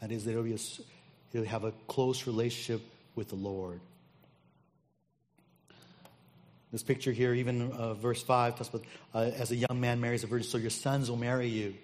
[0.00, 0.58] That is, it'll be a,
[1.32, 2.82] He'll have a close relationship
[3.14, 3.80] with the Lord.
[6.72, 8.84] This picture here, even uh, verse 5, talks about
[9.14, 11.74] uh, as a young man marries a virgin, so your sons will marry you.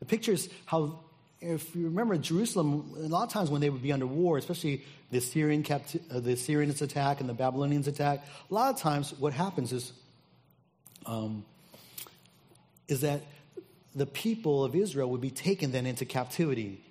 [0.00, 1.00] The picture is how,
[1.40, 4.84] if you remember Jerusalem, a lot of times when they would be under war, especially
[5.10, 9.14] the Assyrian capti- uh, the Assyrians attack and the Babylonians attack, a lot of times
[9.18, 9.92] what happens is,
[11.06, 11.44] um,
[12.88, 13.22] is that
[13.94, 16.82] the people of Israel would be taken then into captivity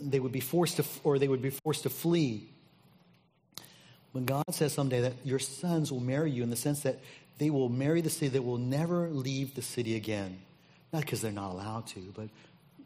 [0.00, 2.48] they would be forced to, or they would be forced to flee.
[4.12, 6.98] When God says someday that your sons will marry you in the sense that
[7.38, 10.38] they will marry the city, that will never leave the city again.
[10.92, 12.28] Not because they're not allowed to, but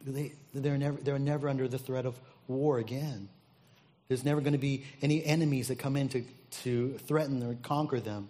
[0.04, 3.28] they, they're, never, they're never under the threat of war again.
[4.08, 6.24] There's never going to be any enemies that come in to,
[6.62, 8.28] to threaten or conquer them.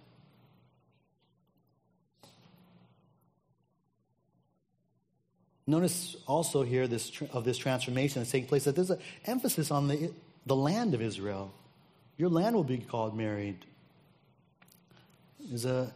[5.65, 9.87] Notice also here this, of this transformation that's taking place that there's an emphasis on
[9.87, 10.11] the,
[10.45, 11.53] the land of Israel.
[12.17, 13.65] Your land will be called married.
[15.65, 15.87] A,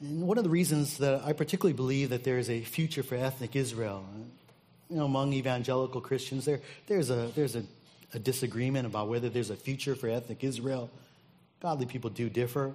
[0.00, 3.16] and one of the reasons that I particularly believe that there is a future for
[3.16, 4.04] ethnic Israel,
[4.90, 7.64] you know, among evangelical Christians, there, there's, a, there's a,
[8.12, 10.90] a disagreement about whether there's a future for ethnic Israel.
[11.60, 12.74] Godly people do differ.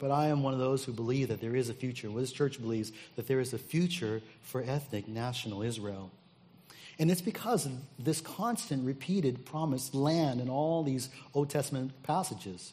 [0.00, 2.10] But I am one of those who believe that there is a future.
[2.10, 6.10] Well, this church believes that there is a future for ethnic national Israel.
[6.98, 12.72] And it's because of this constant, repeated promised land in all these Old Testament passages.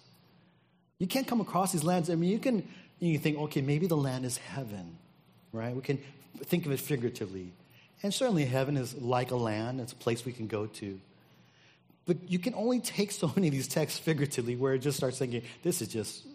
[1.00, 2.10] You can't come across these lands.
[2.10, 2.68] I mean, you can
[3.00, 4.98] you think, okay, maybe the land is heaven,
[5.52, 5.76] right?
[5.76, 6.00] We can
[6.46, 7.52] think of it figuratively.
[8.04, 11.00] And certainly heaven is like a land, it's a place we can go to.
[12.06, 15.20] But you can only take so many of these texts figuratively where it just starts
[15.20, 16.26] thinking, this is just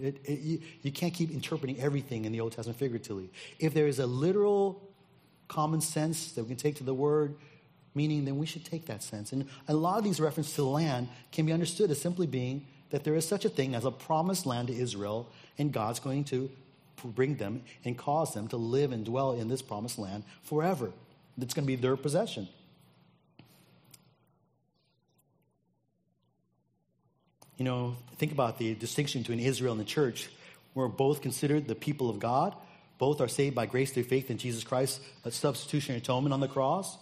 [0.00, 3.30] it, it, you, you can't keep interpreting everything in the Old Testament figuratively.
[3.58, 4.82] If there is a literal
[5.48, 7.34] common sense that we can take to the word
[7.94, 9.32] meaning, then we should take that sense.
[9.32, 13.04] And a lot of these references to land can be understood as simply being that
[13.04, 16.50] there is such a thing as a promised land to Israel, and God's going to
[17.04, 20.92] bring them and cause them to live and dwell in this promised land forever.
[21.40, 22.48] It's going to be their possession.
[27.58, 30.28] You know, think about the distinction between Israel and the church.
[30.74, 32.54] We're both considered the people of God.
[32.98, 36.48] Both are saved by grace through faith in Jesus Christ, a substitutionary atonement on the
[36.48, 36.96] cross.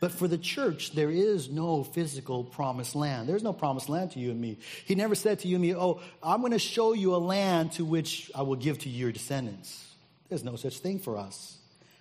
[0.00, 3.28] But for the church, there is no physical promised land.
[3.28, 4.58] There's no promised land to you and me.
[4.84, 7.72] He never said to you and me, Oh, I'm going to show you a land
[7.72, 9.86] to which I will give to your descendants.
[10.28, 11.58] There's no such thing for us.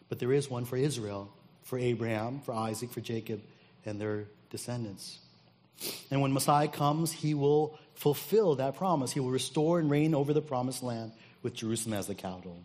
[0.09, 1.31] But there is one for Israel,
[1.63, 3.41] for Abraham, for Isaac, for Jacob,
[3.85, 5.19] and their descendants.
[6.11, 9.11] And when Messiah comes, he will fulfill that promise.
[9.11, 11.11] He will restore and reign over the promised land
[11.43, 12.57] with Jerusalem as the capital.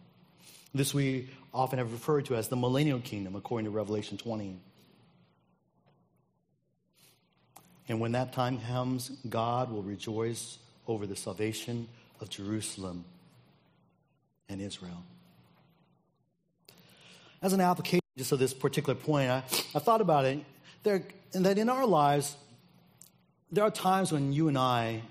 [0.75, 4.59] This we often have referred to as the millennial kingdom, according to Revelation 20.
[7.89, 11.89] And when that time comes, God will rejoice over the salvation
[12.21, 13.05] of Jerusalem
[14.49, 15.03] and Israel.
[17.43, 19.39] As an application just of this particular point, I,
[19.75, 20.39] I thought about it,
[20.85, 21.03] there,
[21.35, 22.37] and that in our lives,
[23.53, 25.03] there are times when you and I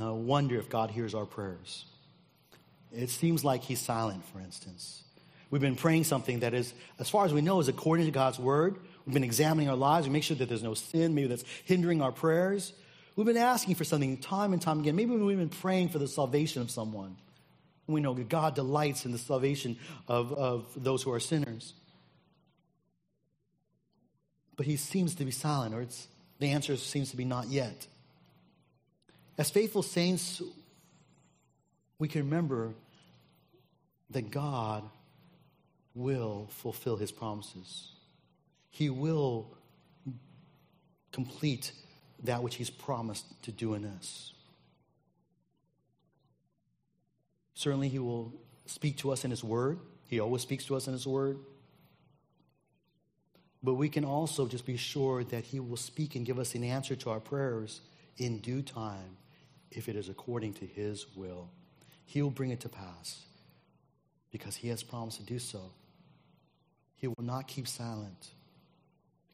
[0.00, 1.84] uh, wonder if God hears our prayers.
[2.92, 5.02] It seems like He's silent, for instance.
[5.50, 8.38] We've been praying something that is, as far as we know, is according to God's
[8.38, 8.78] word.
[9.04, 10.06] We've been examining our lives.
[10.06, 12.72] We make sure that there's no sin, maybe that's hindering our prayers.
[13.16, 14.94] We've been asking for something time and time again.
[14.94, 17.16] Maybe we've been praying for the salvation of someone.
[17.88, 19.76] We know that God delights in the salvation
[20.06, 21.74] of, of those who are sinners.
[24.56, 26.06] But he seems to be silent, or it's,
[26.40, 27.86] the answer seems to be not yet.
[29.38, 30.42] As faithful saints,
[31.98, 32.74] we can remember
[34.10, 34.82] that God
[35.94, 37.92] will fulfill his promises.
[38.70, 39.46] He will
[41.12, 41.72] complete
[42.24, 44.32] that which he's promised to do in us.
[47.54, 48.32] Certainly, he will
[48.64, 49.78] speak to us in his word.
[50.08, 51.38] He always speaks to us in his word.
[53.62, 56.64] But we can also just be sure that he will speak and give us an
[56.64, 57.80] answer to our prayers
[58.16, 59.16] in due time
[59.70, 61.48] if it is according to his will.
[62.06, 63.22] He will bring it to pass
[64.32, 65.60] because he has promised to do so.
[66.96, 68.28] He will not keep silent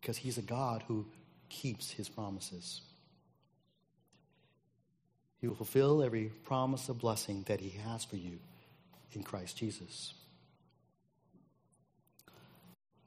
[0.01, 1.07] because he's a God who
[1.49, 2.81] keeps his promises.
[5.41, 8.39] He will fulfill every promise of blessing that he has for you
[9.13, 10.15] in Christ Jesus.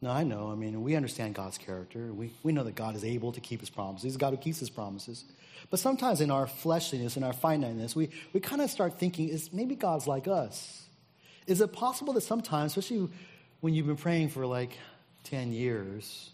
[0.01, 2.13] Now, I know, I mean, we understand God's character.
[2.13, 4.03] We, we know that God is able to keep his promises.
[4.03, 5.25] He's God who keeps his promises.
[5.69, 9.51] But sometimes in our fleshliness, in our finiteness, we, we kind of start thinking, is
[9.51, 10.83] maybe God's like us?
[11.47, 13.09] Is it possible that sometimes, especially
[13.59, 14.77] when you've been praying for like
[15.25, 16.29] 10 years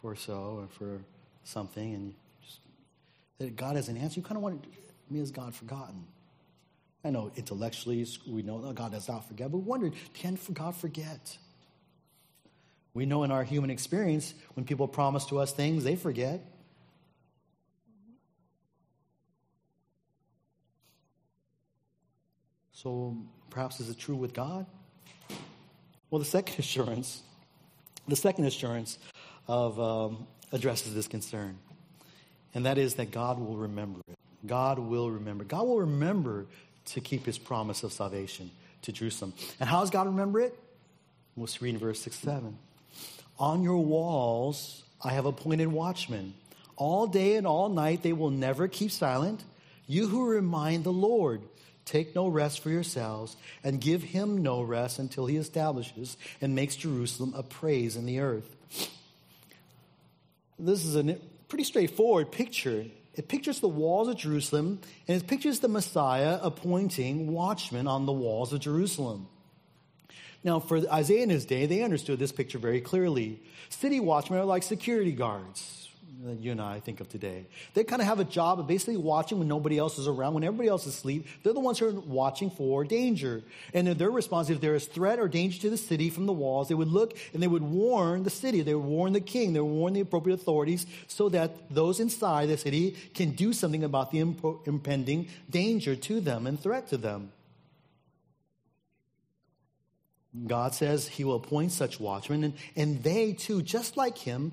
[0.00, 1.02] for so, or for
[1.44, 2.60] something, and just,
[3.38, 4.66] that God has an answer, you kind of wonder,
[5.10, 6.06] me has God forgotten?
[7.04, 10.74] I know intellectually we know that God does not forget, but we wonder, can God
[10.74, 11.36] forget?
[12.92, 16.40] We know in our human experience, when people promise to us things, they forget.
[22.72, 23.16] So
[23.50, 24.66] perhaps is it true with God?
[26.10, 27.22] Well, the second assurance,
[28.08, 28.98] the second assurance
[29.46, 31.58] of um, addresses this concern,
[32.54, 34.16] and that is that God will remember it.
[34.46, 35.44] God will remember.
[35.44, 36.46] God will remember
[36.86, 38.50] to keep His promise of salvation
[38.82, 39.34] to Jerusalem.
[39.60, 40.58] And how does God remember it?
[41.36, 42.58] Let's read in verse six, seven.
[43.40, 46.34] On your walls I have appointed watchmen.
[46.76, 49.42] All day and all night they will never keep silent.
[49.88, 51.42] You who remind the Lord
[51.90, 56.76] Take no rest for yourselves, and give him no rest until he establishes and makes
[56.76, 58.56] Jerusalem a praise in the earth.
[60.56, 61.16] This is a
[61.48, 62.84] pretty straightforward picture.
[63.14, 68.12] It pictures the walls of Jerusalem, and it pictures the Messiah appointing watchmen on the
[68.12, 69.26] walls of Jerusalem.
[70.42, 73.42] Now, for Isaiah in his day, they understood this picture very clearly.
[73.68, 75.80] City watchmen are like security guards
[76.24, 77.46] that you and I think of today.
[77.72, 80.44] They kind of have a job of basically watching when nobody else is around, when
[80.44, 81.26] everybody else is asleep.
[81.42, 83.42] They're the ones who are watching for danger.
[83.72, 86.68] And their response, if there is threat or danger to the city from the walls,
[86.68, 88.60] they would look and they would warn the city.
[88.60, 89.54] They would warn the king.
[89.54, 93.84] They would warn the appropriate authorities so that those inside the city can do something
[93.84, 94.20] about the
[94.66, 97.32] impending danger to them and threat to them.
[100.46, 104.52] God says he will appoint such watchmen, and, and they too, just like him,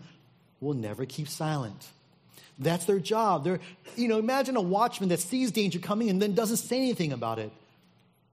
[0.60, 1.88] will never keep silent.
[2.60, 3.44] That's their job.
[3.44, 3.60] They're,
[3.96, 7.38] you know, imagine a watchman that sees danger coming and then doesn't say anything about
[7.38, 7.52] it.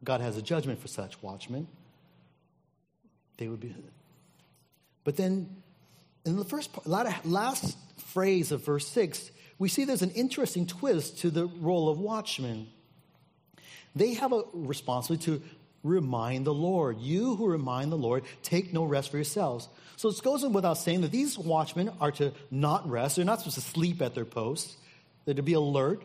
[0.03, 1.67] God has a judgment for such watchmen.
[3.37, 3.75] They would be.
[5.03, 5.49] But then,
[6.25, 6.87] in the first part,
[7.27, 11.99] last phrase of verse 6, we see there's an interesting twist to the role of
[11.99, 12.69] watchmen.
[13.95, 15.43] They have a responsibility to
[15.85, 16.99] remind the Lord.
[16.99, 19.69] You who remind the Lord, take no rest for yourselves.
[19.97, 23.17] So it goes without saying that these watchmen are to not rest.
[23.17, 24.77] They're not supposed to sleep at their posts.
[25.25, 26.03] They're to be alert.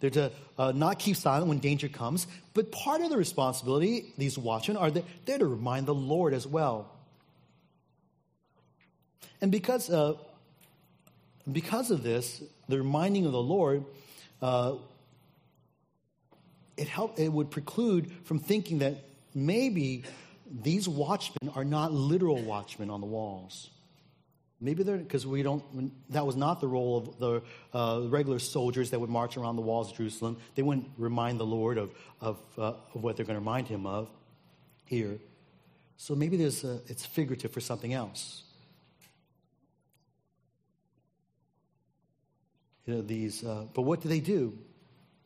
[0.00, 2.26] They're to uh, not keep silent when danger comes.
[2.52, 6.46] But part of the responsibility, these watchmen, are that they're to remind the Lord as
[6.46, 6.90] well.
[9.40, 10.14] And because, uh,
[11.50, 13.84] because of this, the reminding of the Lord,
[14.42, 14.74] uh,
[16.76, 18.96] it, help, it would preclude from thinking that
[19.34, 20.04] maybe
[20.50, 23.70] these watchmen are not literal watchmen on the walls.
[24.60, 25.64] Maybe they're because we don't.
[26.10, 29.62] That was not the role of the uh, regular soldiers that would march around the
[29.62, 30.36] walls of Jerusalem.
[30.54, 33.86] They wouldn't remind the Lord of of, uh, of what they're going to remind Him
[33.86, 34.10] of
[34.84, 35.18] here.
[35.96, 38.42] So maybe there's a, it's figurative for something else.
[42.86, 44.58] You know, these, uh, but what do they do?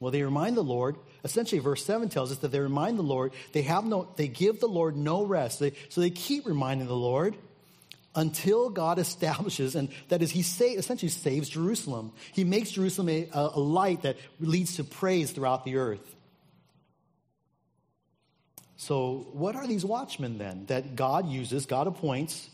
[0.05, 0.97] Well, they remind the Lord.
[1.25, 3.33] Essentially, verse 7 tells us that they remind the Lord.
[3.53, 5.61] They have no, they give the Lord no rest.
[5.61, 7.35] They, so they keep reminding the Lord
[8.15, 12.13] until God establishes, and that is, He say, essentially saves Jerusalem.
[12.35, 16.15] He makes Jerusalem a, a light that leads to praise throughout the earth.
[18.77, 22.51] So, what are these watchmen then that God uses, God appoints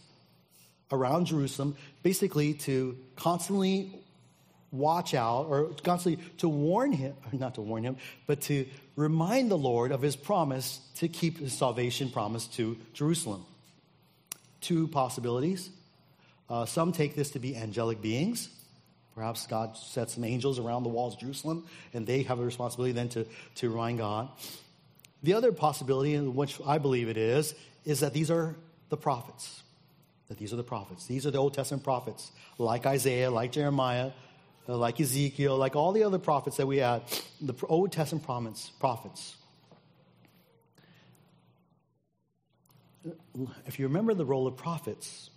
[0.92, 3.99] around Jerusalem, basically to constantly
[4.72, 7.96] watch out or constantly to warn him, not to warn him,
[8.26, 8.66] but to
[8.96, 13.44] remind the Lord of his promise to keep his salvation promise to Jerusalem.
[14.60, 15.70] Two possibilities.
[16.48, 18.48] Uh, some take this to be angelic beings.
[19.14, 22.92] Perhaps God set some angels around the walls of Jerusalem, and they have a responsibility
[22.92, 24.28] then to, to remind God.
[25.22, 27.54] The other possibility, which I believe it is,
[27.84, 28.54] is that these are
[28.88, 29.62] the prophets.
[30.28, 31.06] That these are the prophets.
[31.06, 34.12] These are the Old Testament prophets, like Isaiah, like Jeremiah,
[34.68, 37.02] Uh, like Ezekiel, like all the other prophets that we had,
[37.40, 38.24] the Old Testament
[38.78, 39.36] prophets.
[43.04, 45.30] Uh, if you remember the role of prophets,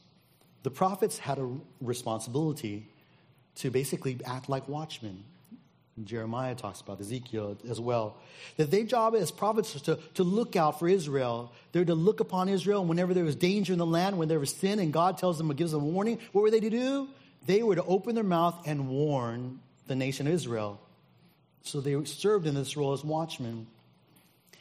[0.63, 1.49] the prophets had a
[1.81, 2.87] responsibility
[3.55, 5.23] to basically act like watchmen.
[6.03, 8.17] Jeremiah talks about Ezekiel as well.
[8.57, 11.53] That their job as prophets was to, to look out for Israel.
[11.71, 14.53] They're to look upon Israel, whenever there was danger in the land, when there was
[14.53, 17.07] sin, and God tells them, or gives them a warning, what were they to do?
[17.45, 20.79] They were to open their mouth and warn the nation of Israel.
[21.63, 23.67] So they served in this role as watchmen.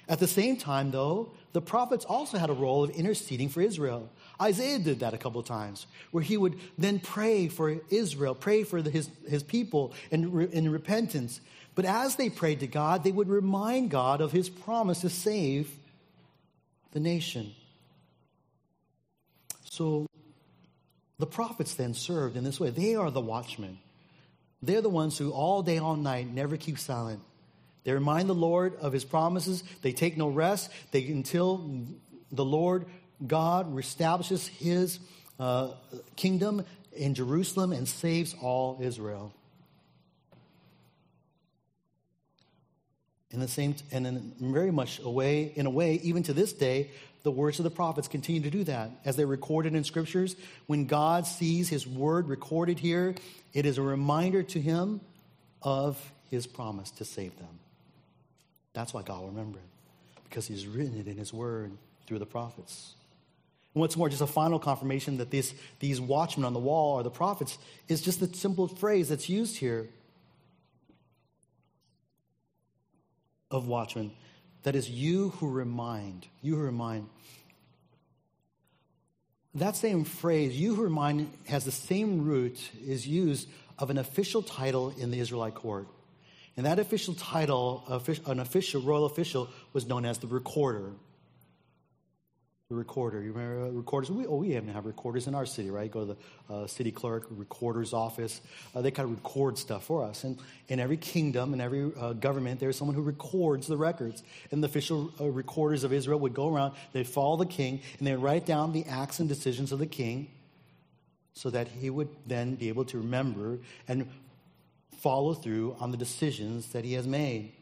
[0.09, 4.11] At the same time, though, the prophets also had a role of interceding for Israel.
[4.41, 8.64] Isaiah did that a couple of times, where he would then pray for Israel, pray
[8.64, 11.41] for the, his, his people in, in repentance.
[11.74, 15.70] But as they prayed to God, they would remind God of his promise to save
[16.93, 17.53] the nation.
[19.64, 20.07] So
[21.23, 22.70] the prophets then served in this way.
[22.70, 23.79] They are the watchmen.
[24.61, 27.20] They're the ones who all day, all night never keep silent.
[27.85, 29.62] They remind the Lord of his promises.
[29.83, 31.87] They take no rest they, until
[32.33, 32.87] the Lord
[33.25, 34.99] God establishes his
[35.39, 35.75] uh,
[36.16, 39.33] kingdom in Jerusalem and saves all Israel.
[43.31, 46.53] In the same, and in very much a way, in a way, even to this
[46.53, 46.91] day,
[47.23, 48.91] the words of the prophets continue to do that.
[49.05, 53.14] As they're recorded in scriptures, when God sees his word recorded here,
[53.53, 55.01] it is a reminder to him
[55.62, 57.59] of his promise to save them.
[58.73, 61.73] That's why God will remember it, because he's written it in his word
[62.07, 62.95] through the prophets.
[63.75, 67.03] And what's more, just a final confirmation that this, these watchmen on the wall are
[67.03, 67.57] the prophets
[67.89, 69.89] is just the simple phrase that's used here
[73.51, 74.11] of watchmen.
[74.63, 76.27] That is, you who remind.
[76.41, 77.09] You who remind.
[79.55, 83.49] That same phrase, you who remind, has the same root, is used
[83.79, 85.89] of an official title in the Israelite court.
[86.57, 87.85] And that official title,
[88.27, 90.93] an official, royal official, was known as the recorder
[92.73, 93.23] the recorder.
[93.23, 94.11] You remember recorders?
[94.11, 95.91] We, oh, we even have recorders in our city, right?
[95.91, 96.16] Go to
[96.49, 98.41] the uh, city clerk, recorder's office.
[98.75, 100.25] Uh, they kind of record stuff for us.
[100.25, 104.23] And in every kingdom, in every uh, government, there's someone who records the records.
[104.51, 108.07] And the official uh, recorders of Israel would go around, they'd follow the king, and
[108.07, 110.29] they'd write down the acts and decisions of the king
[111.35, 114.09] so that he would then be able to remember and
[114.99, 117.53] follow through on the decisions that he has made.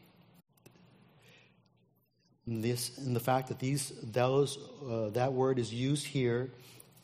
[2.47, 4.57] And, this, and the fact that these, those,
[4.89, 6.49] uh, that word is used here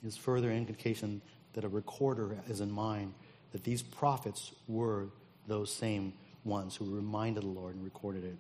[0.04, 1.22] is further indication
[1.54, 3.14] that a recorder is in mind,
[3.52, 5.08] that these prophets were
[5.48, 6.14] those same
[6.44, 8.36] ones who reminded the Lord and recorded it,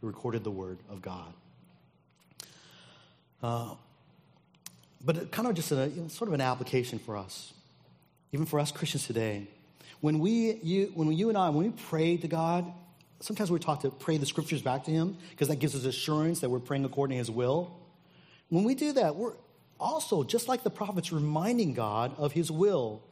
[0.00, 1.32] recorded the word of God.
[3.42, 3.74] Uh,
[5.04, 7.52] but kind of just a, you know, sort of an application for us,
[8.32, 9.46] even for us Christians today.
[10.00, 12.72] When we, you, when you and I, when we pray to God,
[13.20, 16.40] sometimes we're taught to pray the scriptures back to Him because that gives us assurance
[16.40, 17.76] that we're praying according to His will.
[18.48, 19.34] When we do that, we're
[19.80, 23.02] also, just like the prophets, reminding God of His will.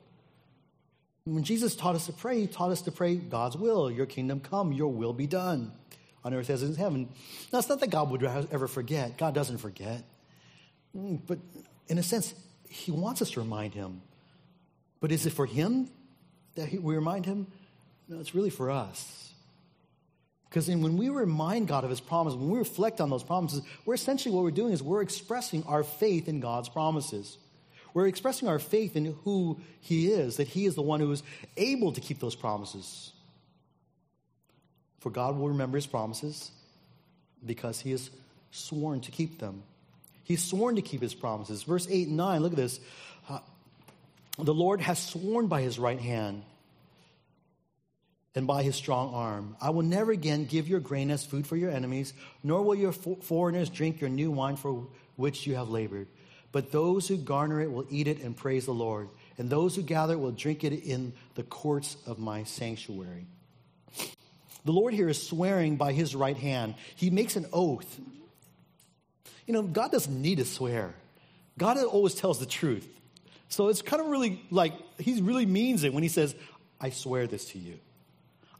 [1.24, 4.40] When Jesus taught us to pray, He taught us to pray God's will, Your kingdom
[4.40, 5.72] come, Your will be done
[6.24, 7.08] on earth as it is in heaven.
[7.52, 9.16] Now, it's not that God would ever forget.
[9.16, 10.02] God doesn't forget.
[10.96, 11.38] Mm, but
[11.88, 12.34] in a sense,
[12.68, 14.02] He wants us to remind Him.
[15.00, 15.88] But is it for Him
[16.54, 17.46] that we remind Him?
[18.08, 19.25] No, it's really for us.
[20.48, 23.94] Because when we remind God of his promises, when we reflect on those promises, we're
[23.94, 27.36] essentially what we're doing is we're expressing our faith in God's promises.
[27.94, 31.22] We're expressing our faith in who he is, that he is the one who is
[31.56, 33.12] able to keep those promises.
[35.00, 36.50] For God will remember his promises
[37.44, 38.10] because he has
[38.50, 39.62] sworn to keep them.
[40.24, 41.62] He's sworn to keep his promises.
[41.62, 42.80] Verse 8 and 9, look at this.
[43.28, 43.38] Uh,
[44.38, 46.42] the Lord has sworn by his right hand
[48.36, 49.56] and by his strong arm.
[49.60, 52.12] I will never again give your grain as food for your enemies,
[52.44, 56.06] nor will your foreigners drink your new wine for which you have labored.
[56.52, 59.08] But those who garner it will eat it and praise the Lord,
[59.38, 63.26] and those who gather it will drink it in the courts of my sanctuary.
[64.66, 66.74] The Lord here is swearing by his right hand.
[66.94, 68.00] He makes an oath.
[69.46, 70.94] You know, God doesn't need to swear.
[71.56, 72.86] God always tells the truth.
[73.48, 76.34] So it's kind of really like he really means it when he says,
[76.80, 77.78] I swear this to you.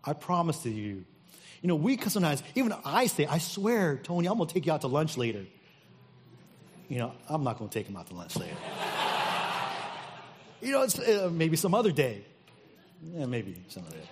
[0.06, 1.04] I promise to you.
[1.62, 4.72] You know, we sometimes, even I say, I swear, Tony, I'm going to take you
[4.72, 5.44] out to lunch later.
[6.88, 8.54] You know, I'm not going to take him out to lunch later.
[10.60, 12.24] you know, it's, uh, maybe some other day.
[13.02, 14.08] Yeah, maybe some other day.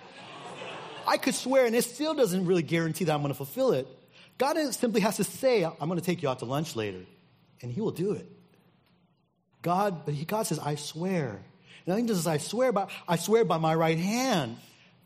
[1.07, 3.87] I could swear, and it still doesn't really guarantee that I'm going to fulfill it.
[4.37, 7.01] God simply has to say, I'm going to take you out to lunch later,
[7.61, 8.29] and He will do it.
[9.65, 11.41] God, but he, God says, I swear.
[11.85, 14.57] And I think this is, I swear by, I swear by my right hand,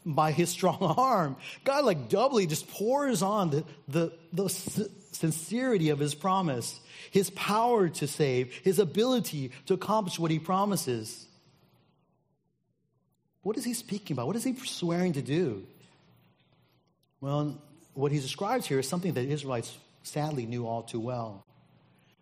[0.05, 1.35] by his strong arm.
[1.63, 6.79] God like doubly just pours on the, the, the sincerity of his promise,
[7.11, 11.25] his power to save, his ability to accomplish what he promises.
[13.41, 14.27] What is he speaking about?
[14.27, 15.65] What is he swearing to do?
[17.21, 17.61] Well,
[17.93, 21.45] what he describes here is something that Israelites sadly knew all too well.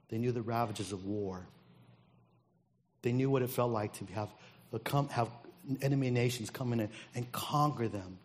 [0.09, 1.45] They knew the ravages of war.
[3.01, 4.29] They knew what it felt like to have,
[5.11, 5.29] have
[5.81, 8.17] enemy nations come in and conquer them,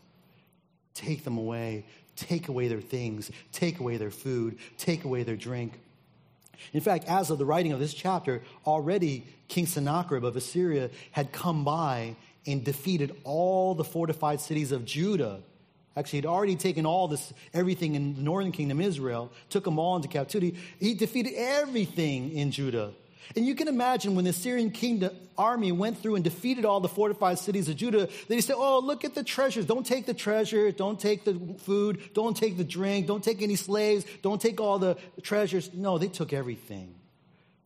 [0.94, 1.84] take them away,
[2.16, 5.78] take away their things, take away their food, take away their drink.
[6.72, 11.32] In fact, as of the writing of this chapter, already King Sennacherib of Assyria had
[11.32, 12.16] come by
[12.46, 15.40] and defeated all the fortified cities of Judah
[15.96, 19.96] Actually, he'd already taken all this, everything in the northern kingdom, Israel, took them all
[19.96, 20.58] into captivity.
[20.78, 22.92] He defeated everything in Judah.
[23.36, 26.88] And you can imagine when the Assyrian kingdom army went through and defeated all the
[26.88, 29.66] fortified cities of Judah, they said, Oh, look at the treasures.
[29.66, 30.70] Don't take the treasure.
[30.72, 32.00] Don't take the food.
[32.14, 33.06] Don't take the drink.
[33.06, 34.04] Don't take any slaves.
[34.22, 35.72] Don't take all the treasures.
[35.72, 36.94] No, they took everything.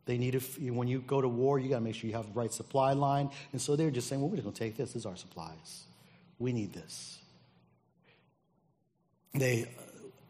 [0.06, 2.38] They needed, when you go to war, you got to make sure you have the
[2.38, 3.28] right supply line.
[3.50, 4.92] And so they're just saying, Well, we're just going to take this.
[4.92, 5.84] This is our supplies.
[6.38, 7.18] We need this.
[9.34, 9.68] They,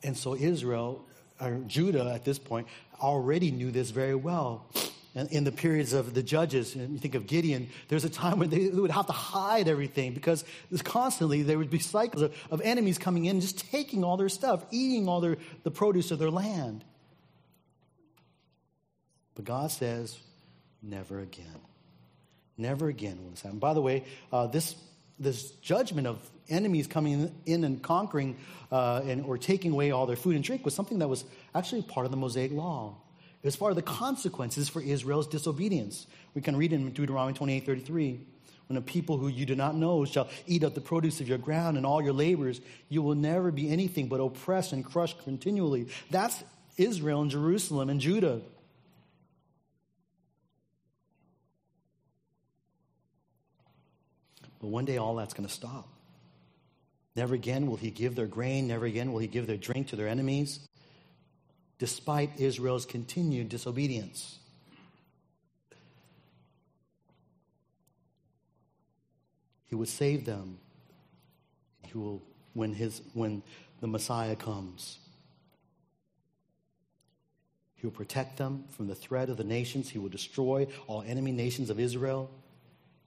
[0.03, 1.05] and so Israel,
[1.41, 2.67] or Judah at this point,
[3.01, 4.67] already knew this very well.
[5.17, 8.51] In the periods of the judges, and you think of Gideon, there's a time when
[8.51, 10.45] they would have to hide everything because
[10.85, 14.67] constantly there would be cycles of, of enemies coming in, just taking all their stuff,
[14.71, 16.85] eating all their, the produce of their land.
[19.37, 20.19] But God says,
[20.83, 21.61] never again.
[22.59, 23.59] Never again will this happen.
[23.59, 24.75] By the way, uh, this,
[25.19, 26.19] this judgment of
[26.51, 28.37] enemies coming in and conquering
[28.71, 31.81] uh, and, or taking away all their food and drink was something that was actually
[31.81, 32.97] part of the Mosaic law.
[33.43, 36.07] It was part of the consequences for Israel's disobedience.
[36.35, 38.21] We can read in Deuteronomy 28 33.
[38.69, 41.39] When a people who you do not know shall eat up the produce of your
[41.39, 45.87] ground and all your labors, you will never be anything but oppressed and crushed continually.
[46.11, 46.43] That's
[46.77, 48.43] Israel and Jerusalem and Judah.
[54.61, 55.89] But one day all that's going to stop.
[57.15, 59.97] Never again will he give their grain, never again will he give their drink to
[59.97, 60.61] their enemies,
[61.79, 64.39] despite Israel's continued disobedience.
[69.67, 70.59] He would save them.
[71.87, 72.23] He will
[72.55, 73.43] when his when
[73.81, 74.99] the Messiah comes.
[77.75, 79.91] He will protect them from the threat of the nations.
[79.91, 82.31] He will destroy all enemy nations of Israel,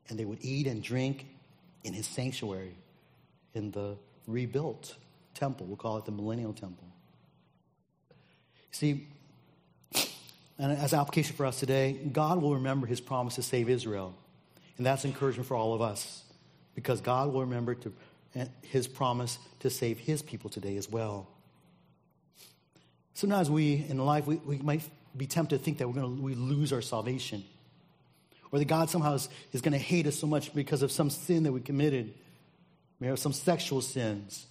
[0.08, 1.26] and they would eat and drink
[1.84, 2.76] in his sanctuary
[3.54, 3.98] in the
[4.28, 4.96] rebuilt
[5.34, 5.66] temple.
[5.66, 6.89] We'll call it the Millennial Temple.
[8.72, 9.08] See,
[10.58, 14.14] and as application for us today, God will remember his promise to save Israel.
[14.78, 16.24] And that's encouragement for all of us
[16.76, 17.94] because God will remember to,
[18.36, 21.28] eh, his promise to save his people today as well.
[23.14, 24.82] Sometimes we, in life, we, we might
[25.16, 27.44] be tempted to think that we're going to we lose our salvation
[28.52, 31.10] or that God somehow is, is going to hate us so much because of some
[31.10, 32.14] sin that we committed.
[33.00, 34.46] Maybe some sexual sins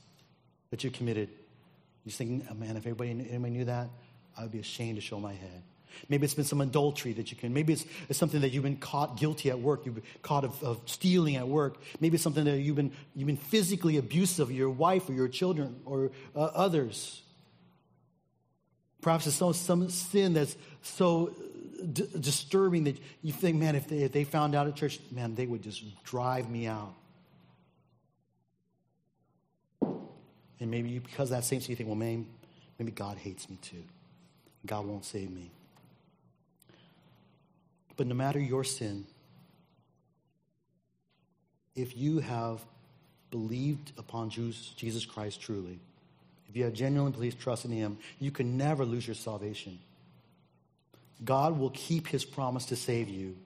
[0.70, 1.30] that you committed.
[2.04, 3.88] You're thinking, oh, man, if everybody, anybody knew that,
[4.38, 5.62] I would be ashamed to show my head.
[6.08, 7.52] Maybe it's been some adultery that you can.
[7.52, 9.84] Maybe it's, it's something that you've been caught guilty at work.
[9.84, 11.78] You've been caught of, of, stealing at work.
[12.00, 15.28] Maybe it's something that you've been, you've been physically abusive of your wife or your
[15.28, 17.22] children or uh, others.
[19.00, 21.34] Perhaps it's some, some sin that's so
[21.92, 25.34] d- disturbing that you think, man, if they, if they found out at church, man,
[25.34, 26.94] they would just drive me out.
[30.60, 32.26] And maybe you, because that same sin, you think, well, maybe,
[32.78, 33.84] maybe God hates me too.
[34.66, 35.50] God won't save me.
[37.96, 39.06] But no matter your sin,
[41.74, 42.60] if you have
[43.30, 45.78] believed upon Jesus Christ truly,
[46.48, 49.78] if you have genuinely believed, trust in Him, you can never lose your salvation.
[51.24, 53.36] God will keep His promise to save you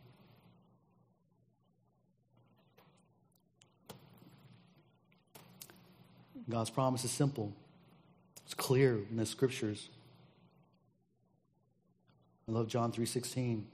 [6.48, 7.52] God's promise is simple.
[8.44, 9.88] It's clear in the scriptures.
[12.48, 13.66] I love John 3:16.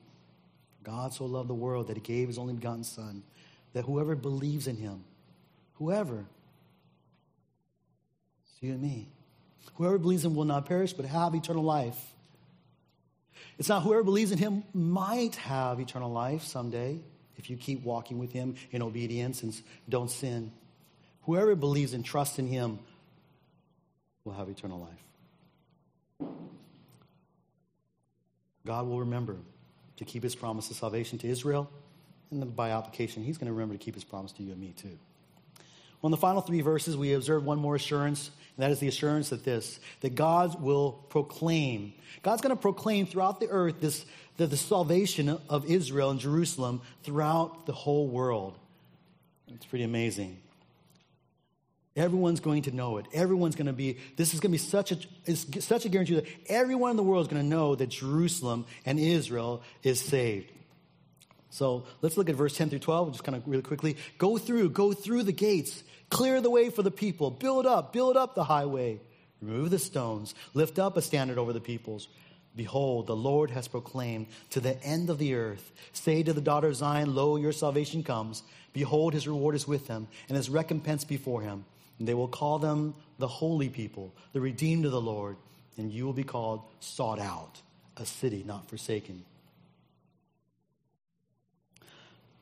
[0.82, 3.22] God so loved the world that he gave his only begotten son
[3.72, 5.04] that whoever believes in him
[5.78, 6.26] Whoever.
[8.44, 9.08] It's you and me.
[9.74, 12.14] Whoever believes in him will not perish, but have eternal life.
[13.58, 17.00] It's not whoever believes in him might have eternal life someday
[17.36, 20.52] if you keep walking with him in obedience and don't sin.
[21.22, 22.80] Whoever believes and trusts in him
[24.24, 25.07] will have eternal life.
[28.68, 29.36] God will remember
[29.96, 31.70] to keep his promise of salvation to Israel,
[32.30, 34.74] and by application, he's going to remember to keep his promise to you and me
[34.76, 34.98] too.
[36.02, 38.86] Well, in the final three verses, we observe one more assurance, and that is the
[38.86, 41.94] assurance that this, that God will proclaim.
[42.22, 44.04] God's going to proclaim throughout the earth this,
[44.36, 48.58] the, the salvation of Israel and Jerusalem throughout the whole world.
[49.48, 50.36] It's pretty amazing.
[51.98, 53.06] Everyone's going to know it.
[53.12, 56.14] Everyone's going to be, this is going to be such a, it's such a guarantee
[56.14, 60.52] that everyone in the world is going to know that Jerusalem and Israel is saved.
[61.50, 63.96] So let's look at verse 10 through 12, just kind of really quickly.
[64.16, 68.16] Go through, go through the gates, clear the way for the people, build up, build
[68.16, 69.00] up the highway,
[69.42, 72.06] remove the stones, lift up a standard over the peoples.
[72.54, 75.72] Behold, the Lord has proclaimed to the end of the earth.
[75.92, 78.44] Say to the daughter of Zion, Lo, your salvation comes.
[78.72, 81.64] Behold, his reward is with him, and his recompense before him.
[82.00, 85.36] They will call them the holy people, the redeemed of the Lord,
[85.76, 87.60] and you will be called sought out,
[87.96, 89.24] a city not forsaken.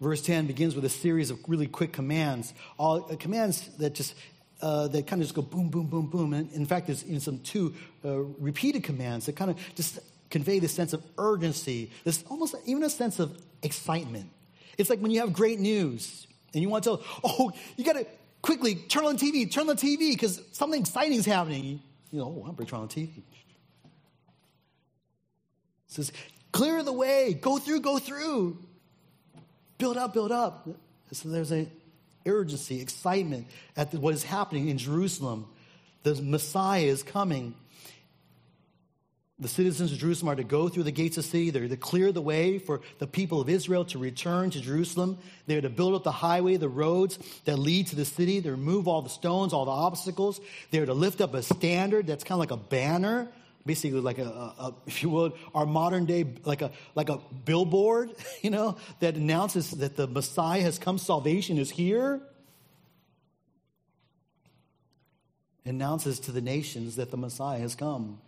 [0.00, 4.14] Verse 10 begins with a series of really quick commands, all uh, commands that just
[4.60, 6.32] uh, that kind of just go boom, boom, boom, boom.
[6.32, 9.98] And in fact, there's in some two uh, repeated commands that kind of just
[10.30, 14.30] convey this sense of urgency, this almost even a sense of excitement.
[14.78, 17.94] It's like when you have great news and you want to tell, oh, you got
[17.94, 18.06] to
[18.46, 21.82] quickly turn on the TV, turn on the TV because something exciting is happening.
[22.12, 23.18] You know, oh, I'm turn on the TV.
[23.18, 23.24] It
[25.88, 26.12] says,
[26.52, 28.56] clear the way, go through, go through.
[29.78, 30.68] Build up, build up.
[31.10, 31.68] So there's a
[32.24, 35.46] urgency, excitement at what is happening in Jerusalem.
[36.04, 37.54] The Messiah is coming.
[39.38, 41.50] The citizens of Jerusalem are to go through the gates of the city.
[41.50, 45.18] They're to clear the way for the people of Israel to return to Jerusalem.
[45.46, 48.40] They're to build up the highway, the roads that lead to the city.
[48.40, 50.40] They remove all the stones, all the obstacles.
[50.70, 53.28] They're to lift up a standard that's kind of like a banner
[53.66, 58.12] basically like a, a, if you would, our modern day, like a, like a billboard,
[58.42, 62.20] you know, that announces that the Messiah has come, salvation is here.
[65.64, 68.20] Announces to the nations that the Messiah has come.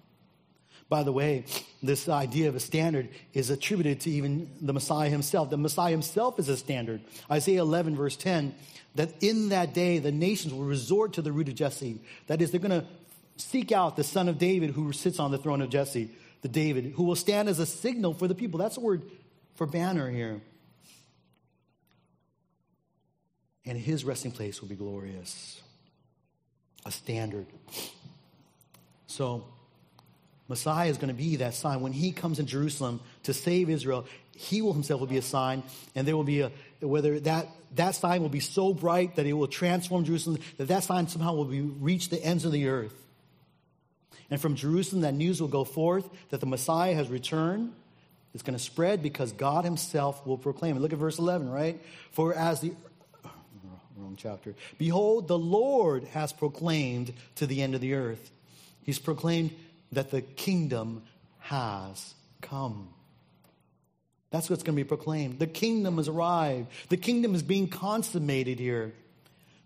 [0.88, 1.44] By the way,
[1.82, 5.50] this idea of a standard is attributed to even the Messiah himself.
[5.50, 7.02] The Messiah himself is a standard.
[7.30, 8.54] Isaiah 11, verse 10,
[8.94, 12.00] that in that day the nations will resort to the root of Jesse.
[12.26, 12.86] That is, they're going to
[13.36, 16.10] seek out the son of David who sits on the throne of Jesse,
[16.40, 18.58] the David, who will stand as a signal for the people.
[18.58, 19.02] That's the word
[19.56, 20.40] for banner here.
[23.66, 25.60] And his resting place will be glorious,
[26.86, 27.46] a standard.
[29.06, 29.44] So,
[30.48, 31.80] Messiah is going to be that sign.
[31.80, 35.62] When he comes in Jerusalem to save Israel, he will himself will be a sign,
[35.94, 39.32] and there will be a whether that that sign will be so bright that it
[39.32, 42.94] will transform Jerusalem, that that sign somehow will be reach the ends of the earth.
[44.30, 47.72] And from Jerusalem, that news will go forth that the Messiah has returned.
[48.34, 50.80] It's going to spread because God Himself will proclaim it.
[50.80, 51.80] Look at verse 11, right?
[52.12, 52.72] For as the
[53.96, 54.54] wrong chapter.
[54.76, 58.30] Behold, the Lord has proclaimed to the end of the earth.
[58.84, 59.50] He's proclaimed
[59.92, 61.02] that the kingdom
[61.38, 62.88] has come.
[64.30, 65.38] That's what's going to be proclaimed.
[65.38, 66.68] The kingdom has arrived.
[66.90, 68.92] The kingdom is being consummated here.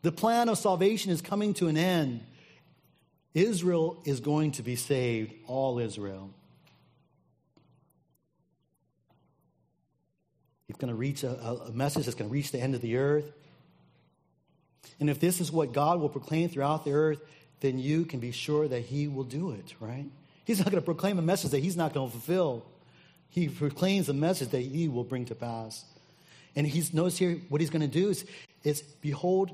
[0.02, 2.24] The plan of salvation is coming to an end.
[3.34, 6.30] Israel is going to be saved, all Israel.
[10.68, 11.30] It's going to reach a,
[11.68, 13.30] a, message that's going to reach the end of the earth.
[15.00, 17.20] And if this is what God will proclaim throughout the earth,
[17.62, 20.04] then you can be sure that He will do it, right?
[20.44, 22.64] He's not going to proclaim a message that He's not going to fulfill.
[23.30, 25.84] He proclaims a message that He will bring to pass.
[26.54, 28.26] And He's notice here what He's going to do is,
[28.62, 29.52] is behold,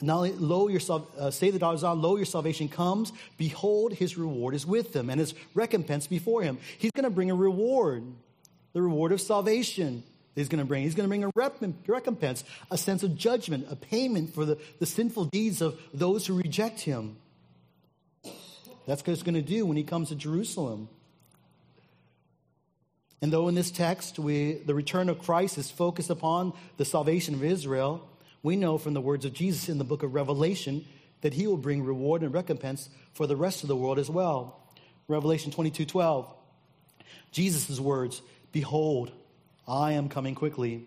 [0.00, 0.78] not only
[1.18, 3.12] uh, say the daughter Zion, lo your salvation comes.
[3.38, 6.58] Behold, his reward is with them, and his recompense before him.
[6.78, 8.04] He's going to bring a reward,
[8.72, 10.02] the reward of salvation.
[10.36, 10.82] He's going to bring.
[10.82, 14.86] He's going to bring a recompense, a sense of judgment, a payment for the, the
[14.86, 17.16] sinful deeds of those who reject him.
[18.86, 20.88] That's what he's going to do when he comes to Jerusalem.
[23.22, 27.34] And though in this text we, the return of Christ is focused upon the salvation
[27.34, 28.06] of Israel,
[28.42, 30.84] we know from the words of Jesus in the book of Revelation
[31.22, 34.60] that he will bring reward and recompense for the rest of the world as well.
[35.08, 36.30] Revelation 22 12.
[37.32, 38.20] Jesus' words,
[38.52, 39.10] Behold,
[39.68, 40.86] I am coming quickly,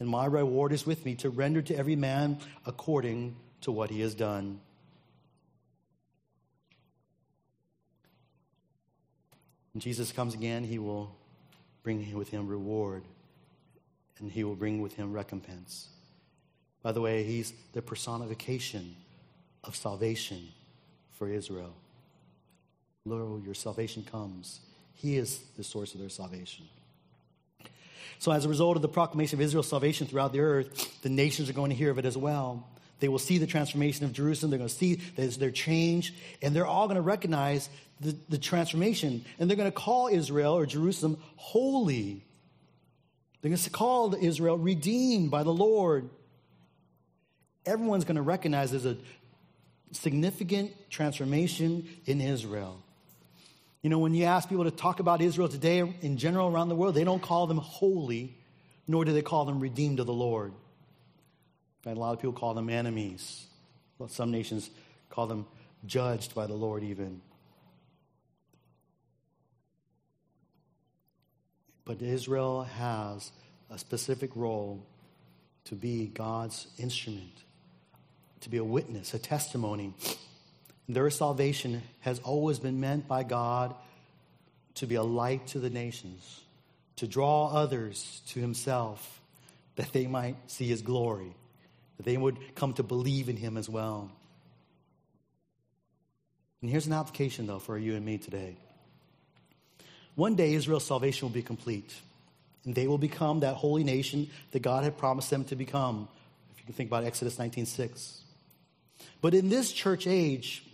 [0.00, 4.00] and my reward is with me to render to every man according to what he
[4.00, 4.60] has done.
[9.74, 11.14] When Jesus comes again, he will
[11.82, 13.04] bring with him reward,
[14.18, 15.88] and he will bring with him recompense.
[16.82, 18.96] By the way, he's the personification
[19.64, 20.48] of salvation
[21.12, 21.74] for Israel.
[23.04, 24.60] Lo, your salvation comes.
[24.94, 26.66] He is the source of their salvation.
[28.18, 31.48] So, as a result of the proclamation of Israel's salvation throughout the earth, the nations
[31.48, 32.66] are going to hear of it as well.
[33.00, 34.50] They will see the transformation of Jerusalem.
[34.50, 37.68] They're going to see their change, and they're all going to recognize
[38.00, 39.24] the, the transformation.
[39.38, 42.24] And they're going to call Israel or Jerusalem holy.
[43.40, 46.10] They're going to call Israel redeemed by the Lord.
[47.64, 48.96] Everyone's going to recognize there's a
[49.92, 52.82] significant transformation in Israel.
[53.88, 56.74] You know, when you ask people to talk about Israel today in general around the
[56.74, 58.36] world, they don't call them holy,
[58.86, 60.52] nor do they call them redeemed of the Lord.
[61.84, 63.46] Fact, a lot of people call them enemies.
[63.96, 64.68] Well, some nations
[65.08, 65.46] call them
[65.86, 67.22] judged by the Lord, even.
[71.86, 73.32] But Israel has
[73.70, 74.84] a specific role
[75.64, 77.42] to be God's instrument,
[78.42, 79.94] to be a witness, a testimony
[80.88, 83.74] their salvation has always been meant by God
[84.76, 86.40] to be a light to the nations,
[86.96, 89.20] to draw others to Himself,
[89.76, 91.34] that they might see His glory,
[91.96, 94.10] that they would come to believe in Him as well.
[96.62, 98.56] And here's an application, though, for you and me today.
[100.14, 101.94] One day, Israel's salvation will be complete,
[102.64, 106.08] and they will become that holy nation that God had promised them to become.
[106.52, 108.22] If you can think about Exodus 19:6.
[109.20, 110.64] But in this church age,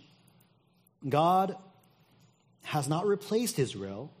[1.07, 1.55] God
[2.63, 4.11] has not replaced Israel,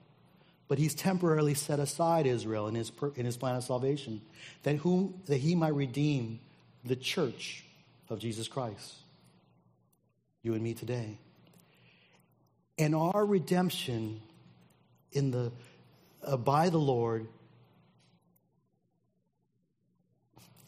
[0.67, 4.21] but he's temporarily set aside Israel in his, in his plan of salvation,
[4.63, 6.39] that, whom, that he might redeem
[6.83, 7.63] the church
[8.09, 8.95] of Jesus Christ,
[10.43, 11.17] you and me today.
[12.77, 14.21] And our redemption
[15.11, 15.51] in the,
[16.23, 17.27] uh, by the Lord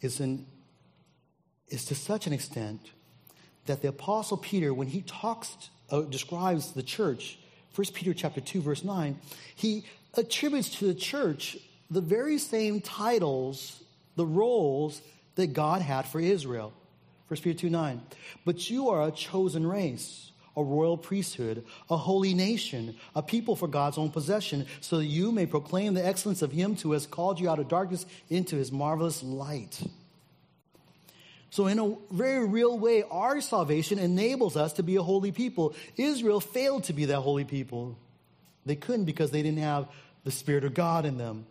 [0.01, 0.45] is, in,
[1.67, 2.81] is to such an extent
[3.65, 7.39] that the Apostle Peter, when he talks uh, describes the church,
[7.75, 9.17] 1 Peter chapter 2 verse 9,
[9.55, 9.83] he
[10.15, 11.57] attributes to the church
[11.89, 13.81] the very same titles,
[14.15, 15.01] the roles
[15.35, 16.73] that God had for Israel.
[17.27, 18.01] 1 Peter 2 9.
[18.45, 23.67] But you are a chosen race, a royal priesthood, a holy nation, a people for
[23.67, 27.39] God's own possession, so that you may proclaim the excellence of Him who has called
[27.39, 29.81] you out of darkness into His marvelous light.
[31.49, 35.75] So, in a very real way, our salvation enables us to be a holy people.
[35.95, 37.97] Israel failed to be that holy people.
[38.65, 39.87] They couldn't because they didn't have
[40.23, 41.45] the Spirit of God in them.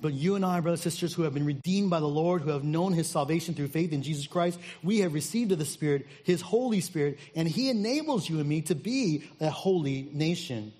[0.00, 2.50] But you and I, brothers and sisters, who have been redeemed by the Lord, who
[2.50, 6.06] have known his salvation through faith in Jesus Christ, we have received of the Spirit,
[6.22, 10.72] his Holy Spirit, and he enables you and me to be a holy nation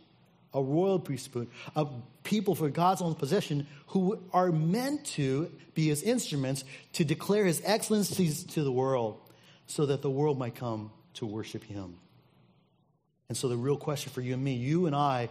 [0.53, 1.87] a royal priesthood, a
[2.23, 6.65] people for God's own possession who are meant to be his instruments
[6.95, 9.21] to declare his excellencies to the world
[9.67, 11.97] so that the world might come to worship him.
[13.29, 15.29] And so the real question for you and me, you and I,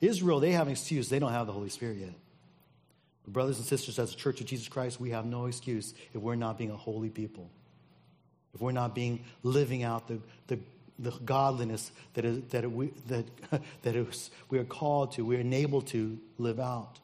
[0.00, 1.08] Israel, they have an excuse.
[1.08, 2.14] They don't have the Holy Spirit yet.
[3.24, 6.22] But brothers and sisters, as a church of Jesus Christ, we have no excuse if
[6.22, 7.50] we're not being a holy people.
[8.54, 10.58] If we're not being living out the, the
[11.00, 13.24] the godliness that, is, that, we, that,
[13.82, 16.98] that is, we are called to, we're enabled to live out?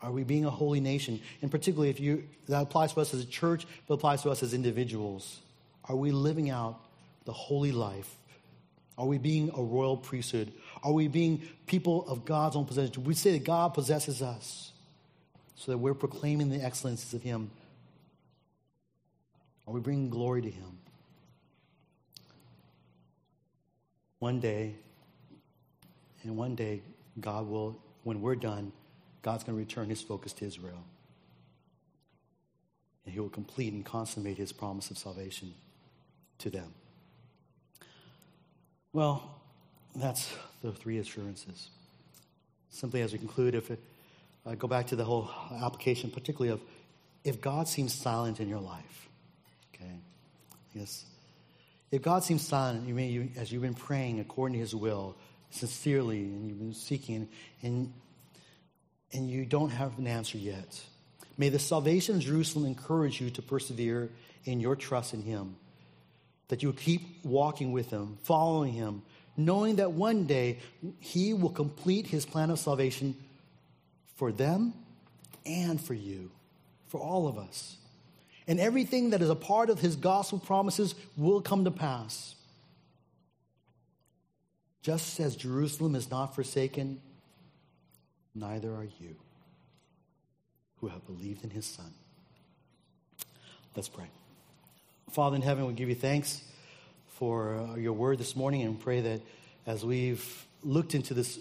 [0.00, 1.20] Are we being a holy nation?
[1.42, 4.42] And particularly if you, that applies to us as a church, but applies to us
[4.42, 5.40] as individuals.
[5.84, 6.80] Are we living out
[7.24, 8.16] the holy life?
[8.98, 10.52] Are we being a royal priesthood?
[10.82, 13.04] Are we being people of God's own possession?
[13.04, 14.72] We say that God possesses us
[15.54, 17.50] so that we're proclaiming the excellences of Him.
[19.66, 20.78] Are we bringing glory to Him?
[24.22, 24.76] One day,
[26.22, 26.80] and one day,
[27.20, 28.70] God will, when we're done,
[29.22, 30.84] God's going to return his focus to Israel.
[33.04, 35.52] And he will complete and consummate his promise of salvation
[36.38, 36.72] to them.
[38.92, 39.40] Well,
[39.96, 41.70] that's the three assurances.
[42.70, 43.80] Simply as we conclude, if it,
[44.46, 46.60] I go back to the whole application, particularly of
[47.24, 49.08] if God seems silent in your life,
[49.74, 49.96] okay,
[50.74, 51.06] yes,
[51.92, 55.14] if God seems silent, you may, you, as you've been praying according to His will,
[55.50, 57.28] sincerely, and you've been seeking,
[57.62, 57.92] and,
[59.12, 60.80] and you don't have an answer yet,
[61.36, 64.10] may the salvation of Jerusalem encourage you to persevere
[64.44, 65.54] in your trust in Him,
[66.48, 69.02] that you keep walking with Him, following Him,
[69.36, 70.60] knowing that one day
[70.98, 73.14] He will complete His plan of salvation
[74.16, 74.72] for them
[75.44, 76.30] and for you
[76.86, 77.76] for all of us.
[78.46, 82.34] And everything that is a part of his gospel promises will come to pass.
[84.82, 87.00] Just as Jerusalem is not forsaken,
[88.34, 89.14] neither are you
[90.80, 91.92] who have believed in his Son.
[93.76, 94.06] Let's pray.
[95.12, 96.42] Father in heaven, we give you thanks
[97.18, 99.20] for uh, your word this morning and pray that
[99.66, 101.38] as we've looked into this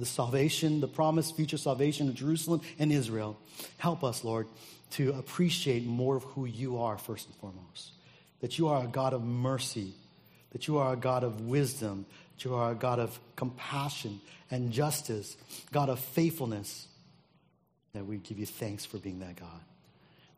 [0.00, 3.38] the salvation, the promised future salvation of Jerusalem and Israel,
[3.78, 4.46] help us, Lord,
[4.92, 7.92] to appreciate more of who you are first and foremost.
[8.40, 9.92] That you are a God of mercy,
[10.52, 14.20] that you are a God of wisdom, that you are a God of compassion
[14.50, 15.36] and justice,
[15.70, 16.88] God of faithfulness.
[17.92, 19.60] That we give you thanks for being that God.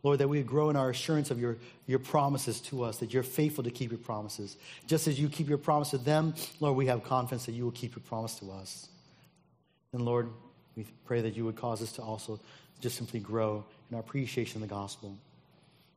[0.02, 3.22] Lord, that we grow in our assurance of your, your promises to us, that you're
[3.22, 4.56] faithful to keep your promises.
[4.86, 7.70] Just as you keep your promise to them, Lord, we have confidence that you will
[7.70, 8.88] keep your promise to us.
[9.92, 10.30] And Lord,
[10.76, 12.40] we pray that you would cause us to also
[12.80, 15.16] just simply grow in our appreciation of the gospel.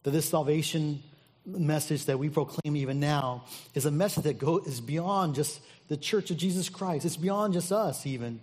[0.04, 1.02] That this salvation
[1.46, 5.98] message that we proclaim even now is a message that go, is beyond just the
[5.98, 7.06] church of Jesus Christ.
[7.06, 8.39] It's beyond just us, even.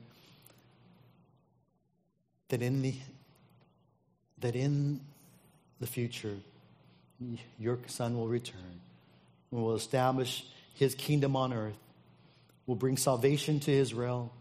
[2.49, 2.95] That in the,
[4.39, 5.01] that in
[5.81, 6.37] the future,
[7.59, 8.81] your son will return
[9.51, 10.45] and will establish
[10.75, 11.77] his kingdom on earth,
[12.67, 14.33] will bring salvation to Israel,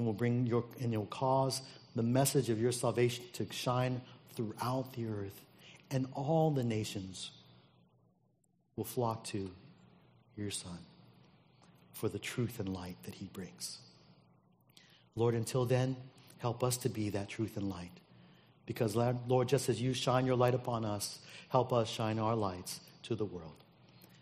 [0.00, 1.60] and will bring your and you'll cause
[1.94, 4.00] the message of your salvation to shine
[4.34, 5.44] throughout the earth,
[5.90, 7.30] and all the nations
[8.76, 9.50] will flock to
[10.36, 10.78] your Son
[11.92, 13.78] for the truth and light that he brings.
[15.16, 15.96] Lord, until then,
[16.38, 17.90] help us to be that truth and light.
[18.64, 22.80] Because, Lord, just as you shine your light upon us, help us shine our lights
[23.02, 23.64] to the world.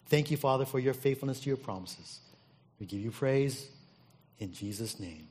[0.06, 2.18] Thank you, Father, for your faithfulness to your promises.
[2.80, 3.68] We give you praise
[4.40, 5.27] in Jesus' name.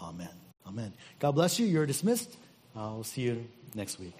[0.00, 0.28] Amen.
[0.66, 0.92] Amen.
[1.18, 1.66] God bless you.
[1.66, 2.36] You're dismissed.
[2.74, 4.14] I'll see you next week.